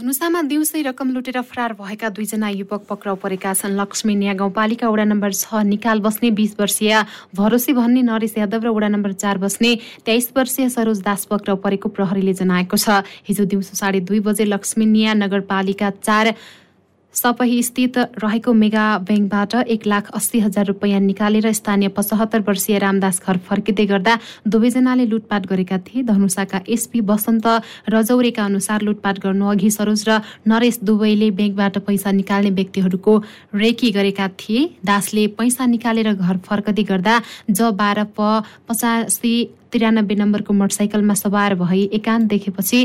धनुषामा 0.01 0.41
दिउँसै 0.49 0.81
रकम 0.81 1.09
लुटेर 1.13 1.41
फरार 1.45 1.73
भएका 1.77 2.09
दुईजना 2.09 2.49
युवक 2.49 2.89
पक्राउ 2.89 3.15
परेका 3.21 3.53
छन्। 3.53 3.77
लक्ष्मीनिया 3.77 4.33
गाउँपालिका 4.33 4.89
वडा 4.89 5.05
नम्बर 5.05 5.31
छ 5.31 5.61
निकाल 5.61 5.99
बस्ने 6.01 6.31
बिस 6.33 6.57
वर्षीय 6.57 6.93
भरोसी 7.37 7.73
भन्ने 7.77 8.01
नरेश 8.09 8.33
यादव 8.33 8.65
र 8.65 8.69
वडा 8.73 8.87
नम्बर 8.97 9.13
चार 9.13 9.37
बस्ने 9.37 9.71
तेइस 10.01 10.33
वर्षीय 10.33 10.69
सरोज 10.73 11.01
दास 11.05 11.25
पक्राउ 11.29 11.57
परेको 11.61 11.89
प्रहरीले 11.93 12.33
जनाएको 12.33 12.77
छ। 12.81 13.05
हिजो 13.29 13.45
दिउँसो 13.45 13.77
साढे 13.77 13.99
दुई 14.01 14.19
बजे 14.25 14.45
लक्ष्मीनिया 14.49 15.13
नगरपालिका 15.21 15.89
चार 16.01 16.33
स्थित 17.13 17.97
रहेको 18.23 18.53
मेगा 18.53 18.85
ब्याङ्कबाट 18.99 19.53
एक 19.67 19.87
लाख 19.87 20.09
अस्सी 20.15 20.39
हजार 20.39 20.65
रुपियाँ 20.65 20.99
निकालेर 21.01 21.51
स्थानीय 21.51 21.87
पचहत्तर 21.91 22.41
वर्षीय 22.47 22.77
रामदास 22.79 23.21
घर 23.27 23.37
फर्किँदै 23.47 23.85
गर्दा 23.85 24.17
दुवैजनाले 24.47 25.05
लुटपाट 25.05 25.47
गरेका 25.47 25.77
थिए। 25.79 26.03
धनुषाका 26.03 26.61
एसपी 26.69 26.99
वसन्त 27.03 27.47
रजौरेका 27.89 28.45
अनुसार 28.45 28.81
लुटपाट 28.81 29.19
गर्नु 29.19 29.45
अघि 29.51 29.69
सरोज 29.71 30.03
र 30.09 30.19
नरेश 30.47 30.79
दुवैले 30.83 31.31
ब्याङ्कबाट 31.35 31.77
पैसा 31.83 32.11
निकाल्ने 32.11 32.51
व्यक्तिहरूको 32.51 33.17
रेकी 33.55 33.91
गरेका 33.91 34.27
थिए। 34.39 34.65
दासले 34.85 35.27
पैसा 35.35 35.65
निकालेर 35.67 36.13
घर 36.13 36.37
फर्कदै 36.47 36.83
गर्दा 36.89 37.21
ज 37.51 37.75
बाह्र 37.75 38.03
प 38.15 38.43
पचासी 38.67 39.33
त्रियानब्बे 39.71 40.15
नम्बरको 40.15 40.53
मोटरसाइकलमा 40.53 41.13
सवार 41.15 41.55
भई 41.55 41.83
एकान्त 41.93 42.29
देखेपछि 42.29 42.79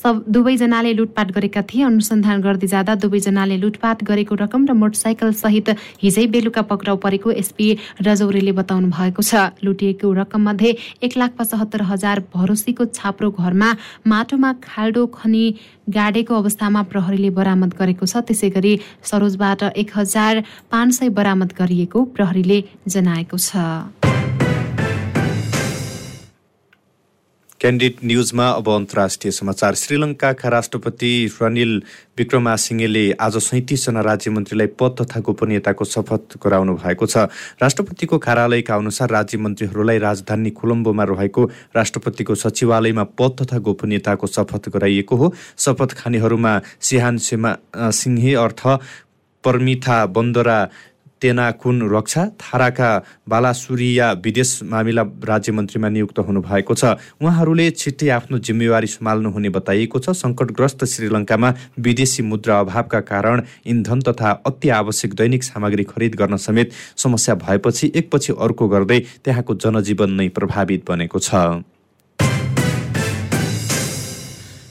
सब 0.00 0.24
दुवैजनाले 0.28 0.92
लुटपाट 0.96 1.30
गरेका 1.32 1.62
थिए। 1.68 1.82
अनुसन्धान 1.84 2.40
गर्दै 2.40 2.66
जाँदा 2.66 2.94
दुवैजनाले 3.04 3.56
लुटपाट 3.60 4.04
गरेको 4.08 4.34
रकम 4.34 4.66
र 4.66 4.72
मोटरसाइकल 4.72 5.32
सहित 5.36 5.68
हिजै 6.00 6.26
बेलुका 6.32 6.62
पक्राउ 6.72 6.96
परेको 7.04 7.30
एसपी 7.36 7.66
रजौरीले 8.00 8.52
बताउनु 8.56 8.88
भएको 8.88 9.22
छ। 9.22 9.52
लुटिएको 9.60 10.12
रकम 10.20 10.40
मध्ये 10.48 10.70
एक 11.04 11.12
लाख 11.20 11.30
पचहत्तर 11.38 11.82
हजार 11.92 12.24
भरोसीको 12.32 12.84
छाप्रो 12.96 13.30
घरमा 13.30 13.70
माटोमा 14.08 14.52
खाल्डो 14.64 15.06
खनी 15.12 15.44
गाडेको 15.90 16.34
अवस्थामा 16.34 16.82
प्रहरीले 16.88 17.30
बरामद 17.36 17.74
गरेको 17.76 18.06
छ। 18.06 18.24
त्यसै 18.24 18.50
गरी 18.56 18.72
सरोजबाट 19.04 19.76
एक 19.76 19.90
हजार 19.96 20.42
पाँच 20.72 20.88
सय 20.94 21.08
बरामद 21.12 21.52
गरिएको 21.60 22.04
प्रहरीले 22.16 22.58
जनाएको 22.88 23.36
छ। 23.38 24.09
क्यान्डिड 27.60 27.94
न्युजमा 28.04 28.48
अब 28.50 28.68
अन्तर्राष्ट्रिय 28.70 29.32
समाचार। 29.32 29.74
श्रीलङ्काका 29.74 30.48
राष्ट्रपति 30.48 31.10
रनिल 31.42 31.82
विक्रमासिंहेले 32.18 33.02
आज 33.20 33.36
सैतिसजना 33.38 34.00
राज्य 34.00 34.30
मन्त्रीलाई 34.30 34.66
पद 34.80 34.94
तथा 35.00 35.20
गोपनीयताको 35.20 35.84
शपथ 35.84 36.36
गराउनु 36.40 36.74
भएको 36.80 37.06
छ। 37.06 37.28
राष्ट्रपतिको 37.60 38.18
कार्यालयका 38.18 38.74
अनुसार 38.74 39.10
राज्य 39.10 39.38
मन्त्रीहरूलाई 39.38 39.98
राजधानी 39.98 40.50
कोलम्बोमा 40.56 41.04
रहेको 41.04 41.44
राष्ट्रपतिको 41.76 42.34
सचिवालयमा 42.34 43.04
पद 43.20 43.36
तथा 43.42 43.58
गोपनीयताको 43.60 44.26
शपथ 44.26 44.68
गराइएको 44.72 45.16
हो। 45.16 45.32
शपथ 45.58 45.92
खानेहरूमा 46.00 46.60
सिहान 46.80 47.18
सेमा 47.20 47.56
सिंहे 47.76 48.34
अर्थ 48.40 48.66
पर्मिथा 49.44 50.04
बन्दरा 50.06 50.58
तेनाकुन 51.22 51.76
रक्षा? 51.90 52.24
थाराका 52.40 52.90
बालासुरिया 53.28 54.10
विदेश 54.24 54.50
मामिला 54.64 55.02
राज्यमन्त्रीमा 55.24 55.88
नियुक्त 55.88 56.18
हुनुभएको 56.18 56.74
छ। 56.74 56.84
उहाँहरूले 57.20 57.70
छिट्टै 57.70 58.08
आफ्नो 58.08 58.38
जिम्मेवारी 58.38 58.86
सम्हाल्नुहुने 58.86 59.48
बताइएको 59.48 59.98
छ। 59.98 60.10
सङ्कटग्रस्त 60.16 60.84
श्रीलङ्कामा 60.84 61.54
विदेशी 61.78 62.22
मुद्रा 62.22 62.58
अभावका 62.60 63.00
कारण 63.12 63.42
इन्धन 63.66 64.00
तथा 64.08 64.30
अति 64.46 64.68
आवश्यक 64.80 65.14
दैनिक 65.14 65.42
सामग्री 65.44 65.84
खरिद 65.84 66.14
गर्न 66.14 66.36
समेत 66.36 66.72
समस्या 66.96 67.34
भएपछि 67.34 67.92
एकपछि 67.94 68.32
अर्को 68.40 68.68
गर्दै 68.68 69.00
त्यहाँको 69.24 69.54
जनजीवन 69.54 70.10
नै 70.10 70.28
प्रभावित 70.28 70.84
बनेको 70.88 71.18
छ। 71.18 71.34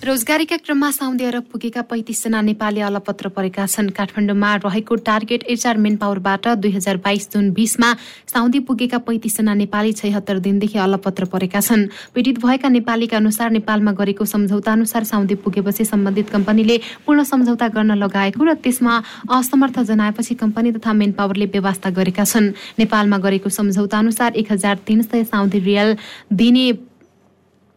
रोजगारीका 0.10 0.58
क्रममा 0.58 0.90
साउदी 0.92 1.24
अरब 1.24 1.44
पुगेका 1.52 1.82
पैँतिसजना 1.86 2.42
नेपाली 2.42 2.82
अलपत्र 2.82 3.30
परेका 3.30 3.66
छन्। 3.68 3.90
काठमाडौँमा 3.94 4.56
रहेको 4.66 4.96
टार्गेट 5.06 5.44
एचआर 5.46 5.78
मेन 5.78 5.98
पावरबाट 6.02 6.48
दुई 6.58 6.72
हजार 6.72 6.98
बाइस 6.98 7.30
जुन 7.30 7.52
बिसमा 7.54 7.94
साउदी 8.34 8.60
पुगेका 8.66 8.98
पैँतिसजना 9.06 9.54
नेपाली 9.54 9.94
छयत्तर 9.94 10.40
दिनदेखि 10.42 10.78
अलपत्र 10.80 11.26
परेका 11.30 11.62
छन्। 11.62 11.86
पीडित 12.16 12.40
भएका 12.42 12.70
नेपालीका 12.70 13.18
अनुसार 13.18 13.52
नेपालमा 13.52 13.92
गरेको 14.02 14.26
सम्झौता 14.26 14.72
अनुसार 14.72 15.04
साउदी 15.04 15.36
पुगेपछि 15.46 15.86
सम्बन्धित 15.86 16.30
कम्पनीले 16.34 16.82
पूर्ण 17.06 17.24
सम्झौता 17.30 17.68
गर्न 17.70 18.02
लगाएको 18.02 18.44
र 18.50 18.58
त्यसमा 18.66 18.98
असमर्थ 19.30 19.80
जनाएपछि 19.94 20.36
कम्पनी 20.42 20.72
तथा 20.74 20.94
मेन 20.94 21.12
पावरले 21.14 21.46
व्यवस्था 21.54 21.90
गरेका 21.94 22.26
छन्। 22.26 22.54
नेपालमा 22.82 23.18
गरेको 23.22 23.50
सम्झौता 23.54 23.98
अनुसार 24.00 24.42
एक 24.42 24.52
हजार 24.52 24.86
तीन 24.88 25.02
सय 25.06 25.24
साउदी 25.30 25.60
रियल 25.62 25.98
दिने 26.34 26.89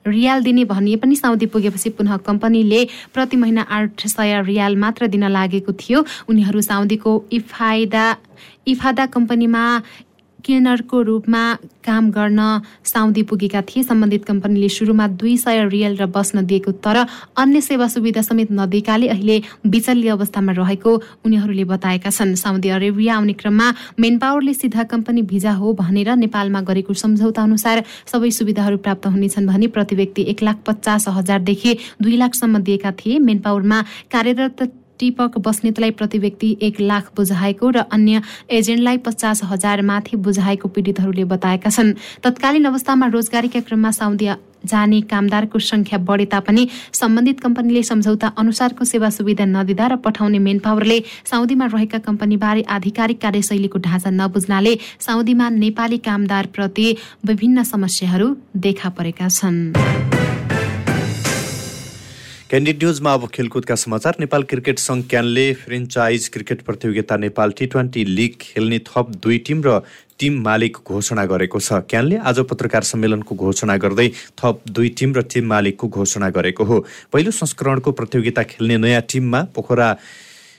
रियाल 0.06 0.42
दिने 0.42 0.64
भनिए 0.64 0.96
पनि 0.96 1.16
साउदी 1.16 1.46
पुगेपछि 1.46 1.90
पुनः 1.90 2.16
कम्पनीले 2.26 2.84
प्रति 3.14 3.36
महिना 3.36 3.62
आठ 3.70 4.06
सय 4.06 4.42
रियाल 4.46 4.76
मात्र 4.76 5.06
दिन 5.06 5.28
लागेको 5.30 5.72
थियो। 5.72 6.04
उनीहरू 6.28 6.60
साउदीको 6.60 7.12
इफाइदा 7.32 8.16
इफादा 8.66 9.06
कम्पनीमा 9.06 9.62
क्लिनरको 10.44 11.02
रूपमा 11.02 11.42
काम 11.84 12.10
गर्न 12.10 12.40
साउदी 12.84 13.22
पुगेका 13.22 13.60
थिए। 13.62 13.82
सम्बन्धित 13.82 14.24
कम्पनीले 14.24 14.68
सुरुमा 14.68 15.06
दुई 15.14 15.36
सय 15.36 15.64
रियल 15.68 15.96
र 15.96 16.06
बस्न 16.08 16.44
दिएको 16.46 16.72
तर 16.78 16.96
अन्य 17.36 17.60
सेवा 17.60 17.88
सुविधा 17.88 18.22
समेत 18.22 18.52
नदिएकाले 18.52 19.08
अहिले 19.08 19.42
बिचल्ली 19.66 20.08
अवस्थामा 20.08 20.52
रहेको 20.52 20.90
उनीहरूले 21.26 21.64
बताएका 21.64 22.10
छन्। 22.10 22.34
साउदी 22.34 22.68
अरेबिया 22.70 23.16
आउने 23.16 23.32
क्रममा 23.32 23.68
मेन 24.00 24.18
पावरले 24.18 24.54
सिधा 24.54 24.82
कम्पनी 24.84 25.22
भिजा 25.24 25.52
हो 25.52 25.72
भनेर 25.74 26.14
नेपालमा 26.16 26.60
गरेको 26.62 26.94
सम्झौता 26.94 27.42
अनुसार 27.42 27.82
सबै 28.06 28.30
सुविधाहरू 28.32 28.76
प्राप्त 28.78 29.06
हुनेछन् 29.06 29.46
भने 29.46 29.66
प्रति 29.68 29.96
व्यक्ति 29.96 30.22
एक 30.30 30.42
लाख 30.42 30.62
पचास 30.66 31.08
हजारदेखि 31.08 31.76
दुई 32.02 32.16
लाखसम्म 32.16 32.58
दिएका 32.60 32.92
थिए। 32.94 33.18
मेन 33.18 33.38
पावरमा 33.40 33.82
कार्यरत 34.12 34.70
टिपक 35.02 35.38
बस्नेतलाई 35.42 35.90
प्रति 35.98 36.18
व्यक्ति 36.18 36.56
एक 36.62 36.80
लाख 36.80 37.10
बुझाएको 37.16 37.70
र 37.70 37.78
अन्य 37.90 38.22
एजेन्टलाई 38.52 38.98
पचास 39.02 39.42
हजार 39.50 39.82
माथि 39.82 40.16
बुझाएको 40.22 40.68
पीडितहरूले 40.70 41.24
बताएका 41.26 41.70
छन्। 41.70 41.92
तत्कालीन 42.22 42.64
अवस्थामा 42.64 43.06
रोजगारीका 43.10 43.60
क्रममा 43.66 43.90
साउदी 43.90 44.30
जाने 44.62 45.00
कामदारको 45.10 45.58
संख्या 45.58 45.98
बढे 46.06 46.24
तापनि 46.30 46.68
सम्बन्धित 46.94 47.40
कम्पनीले 47.40 47.82
सम्झौता 47.82 48.28
अनुसारको 48.38 48.84
सेवा 48.84 49.10
सुविधा 49.10 49.44
नदिँदा 49.44 49.86
र 49.86 49.96
पठाउने 49.98 50.38
मेन 50.38 50.58
पावरले 50.62 51.02
साउदीमा 51.26 51.66
रहेका 51.74 51.98
कम्पनीबारे 52.06 52.62
आधिकारिक 52.70 53.20
कार्यशैलीको 53.20 53.78
ढाँचा 53.82 54.10
नबुझ्नाले 54.12 54.78
साउदीमा 55.02 55.48
नेपाली 55.58 55.98
कामदारप्रति 56.06 56.86
विभिन्न 57.26 57.62
समस्याहरू 57.66 58.34
देखा 58.56 58.88
परेका 58.94 59.28
छन्। 59.30 60.11
क्यान्डिड 62.52 62.82
न्युजमा 62.82 63.12
अब 63.14 63.26
खेलकुदका 63.32 63.74
समाचार। 63.74 64.16
नेपाल 64.20 64.42
क्रिकेट 64.44 64.78
सङ्घ 64.78 65.04
क्यानले 65.10 65.44
फ्रेन्चाइज 65.56 66.28
क्रिकेट 66.28 66.62
प्रतियोगिता 66.62 67.16
नेपाल 67.16 67.52
टी 67.58 67.66
ट्वेन्टी 67.66 68.04
लिग 68.04 68.34
खेल्ने 68.40 68.78
थप 68.88 69.14
दुई 69.16 69.38
टिम 69.48 69.62
र 69.64 69.78
टिम 70.20 70.36
मालिक 70.42 70.76
घोषणा 70.84 71.24
गरेको 71.32 71.60
छ। 71.60 71.80
क्यानले 71.88 72.16
आज 72.20 72.40
पत्रकार 72.52 72.82
सम्मेलनको 72.84 73.34
घोषणा 73.34 73.76
गर्दै 73.80 74.08
थप 74.36 74.60
दुई 74.68 74.88
टिम 74.92 75.14
र 75.16 75.22
टिम 75.32 75.48
मालिकको 75.48 75.88
घोषणा 75.88 76.28
गरेको 76.28 76.64
हो। 76.64 76.84
पहिलो 77.08 77.30
संस्करणको 77.32 77.92
प्रतियोगिता 77.96 78.42
खेल्ने 78.52 78.76
नयाँ 78.84 79.02
टिममा 79.08 79.42
पोखरा 79.56 79.88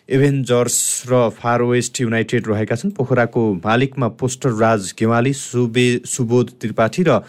एभेन्जर्स 0.10 0.82
र 1.13 1.29
फार 1.38 1.62
वेस्ट 1.69 2.01
युनाइटेड 2.01 2.47
रहेका 2.49 2.75
छन्। 2.75 2.97
पोखराको 2.97 3.41
मालिकमा 3.62 4.08
पोस्टर 4.17 4.58
राज 4.58 4.93
गेवाली 4.97 5.34
सुबे 5.38 5.89
सुबोध 6.10 6.58
त्रिपाठी 6.58 7.03
र 7.06 7.21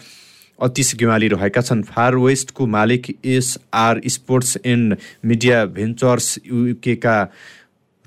अतिश 0.59 0.95
गेवाली 0.95 1.27
रहेका 1.27 1.61
छन्। 1.61 1.83
फार 1.83 2.15
वेस्टको 2.17 2.65
मालिक 2.67 3.15
SR 3.25 4.01
sports 4.07 4.57
and 4.65 4.97
media 5.25 5.65
ventures 5.67 6.37
युकेका 6.45 7.17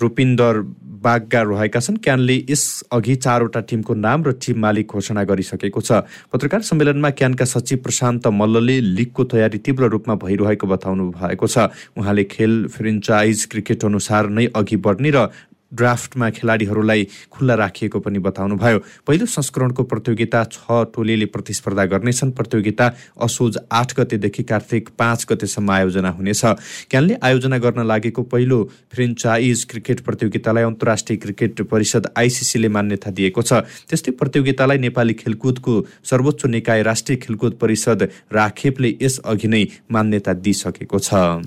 Rupinder 0.00 0.60
Bagga 1.02 1.40
रहेका 1.42 1.80
छन्। 1.80 1.96
क्यानले 1.98 2.34
यसअघि 2.50 3.14
चारवटा 3.16 3.60
टिमको 3.60 3.94
नाम 3.94 4.24
र 4.24 4.32
टिम 4.38 4.58
मालिक 4.58 4.86
घोषणा 4.88 5.22
गरिसकेको 5.24 5.80
छ। 5.80 6.06
पत्रकार 6.32 6.62
सम्मेलनमा 6.62 7.10
क्यानका 7.10 7.44
सचिव 7.44 7.78
प्रशान्त 7.82 8.26
मल्लले 8.30 8.80
लिगको 8.94 9.24
तयारी 9.26 9.58
तीव्र 9.58 9.88
रूपमा 9.90 10.14
भइरहेको 10.14 10.66
बताउनु 10.66 11.10
भएको 11.12 11.46
छ। 11.46 11.70
उहाँले 11.98 12.24
खेल 12.24 12.66
फ्रेन्चाइज 12.70 13.44
क्रिकेट 13.50 13.84
अनुसार 13.84 14.28
नै 14.30 14.46
अघि 14.54 14.76
बढ्ने 14.78 15.10
र 15.10 15.26
ड्राफ्टमा 15.72 16.30
खेलाडीहरूलाई 16.30 17.06
खुल्ला 17.30 17.54
राखिएको 17.54 17.98
पनि 18.00 18.18
बताउनुभयो। 18.18 18.78
पहिलो 19.06 19.26
संस्करणको 19.26 19.82
प्रतियोगिता 19.84 20.44
छ 20.44 20.84
टोलीले 20.94 21.26
प्रतिस्पर्धा 21.26 21.84
गर्नेछन्। 21.84 22.30
प्रतियोगिता 22.32 22.86
असोज 23.20 23.58
आठ 23.72 23.94
गतेदेखि 23.98 24.42
कार्तिक 24.42 24.88
पाँच 24.98 25.26
गतेसम्म 25.30 25.70
आयोजना 25.70 26.10
हुनेछ। 26.10 26.44
क्यानले 26.90 27.14
आयोजना 27.22 27.58
गर्न 27.58 27.86
लागेको 27.86 28.22
पहिलो 28.22 28.58
फ्रेन्चाइज 28.92 29.64
क्रिकेट 29.70 30.00
प्रतियोगितालाई 30.00 30.64
अन्तर्राष्ट्रिय 30.64 31.18
क्रिकेट 31.18 31.60
परिषद 31.68 32.12
आइसिसीले 32.16 32.68
मान्यता 32.68 33.10
दिएको 33.10 33.42
छ। 33.42 33.52
त्यस्तै 33.88 34.12
प्रतियोगितालाई 34.16 34.78
नेपाली 34.78 35.14
खेलकुदको 35.14 35.74
सर्वोच्च 36.04 36.46
निकाय 36.46 36.82
राष्ट्रिय 36.82 37.18
खेलकुद 37.18 37.58
परिषद 37.60 38.08
राखेपले 38.32 38.96
यसअघि 39.02 39.48
नै 39.48 39.64
मान्यता 39.92 40.32
दिइसकेको 40.32 40.98
छ। 40.98 41.44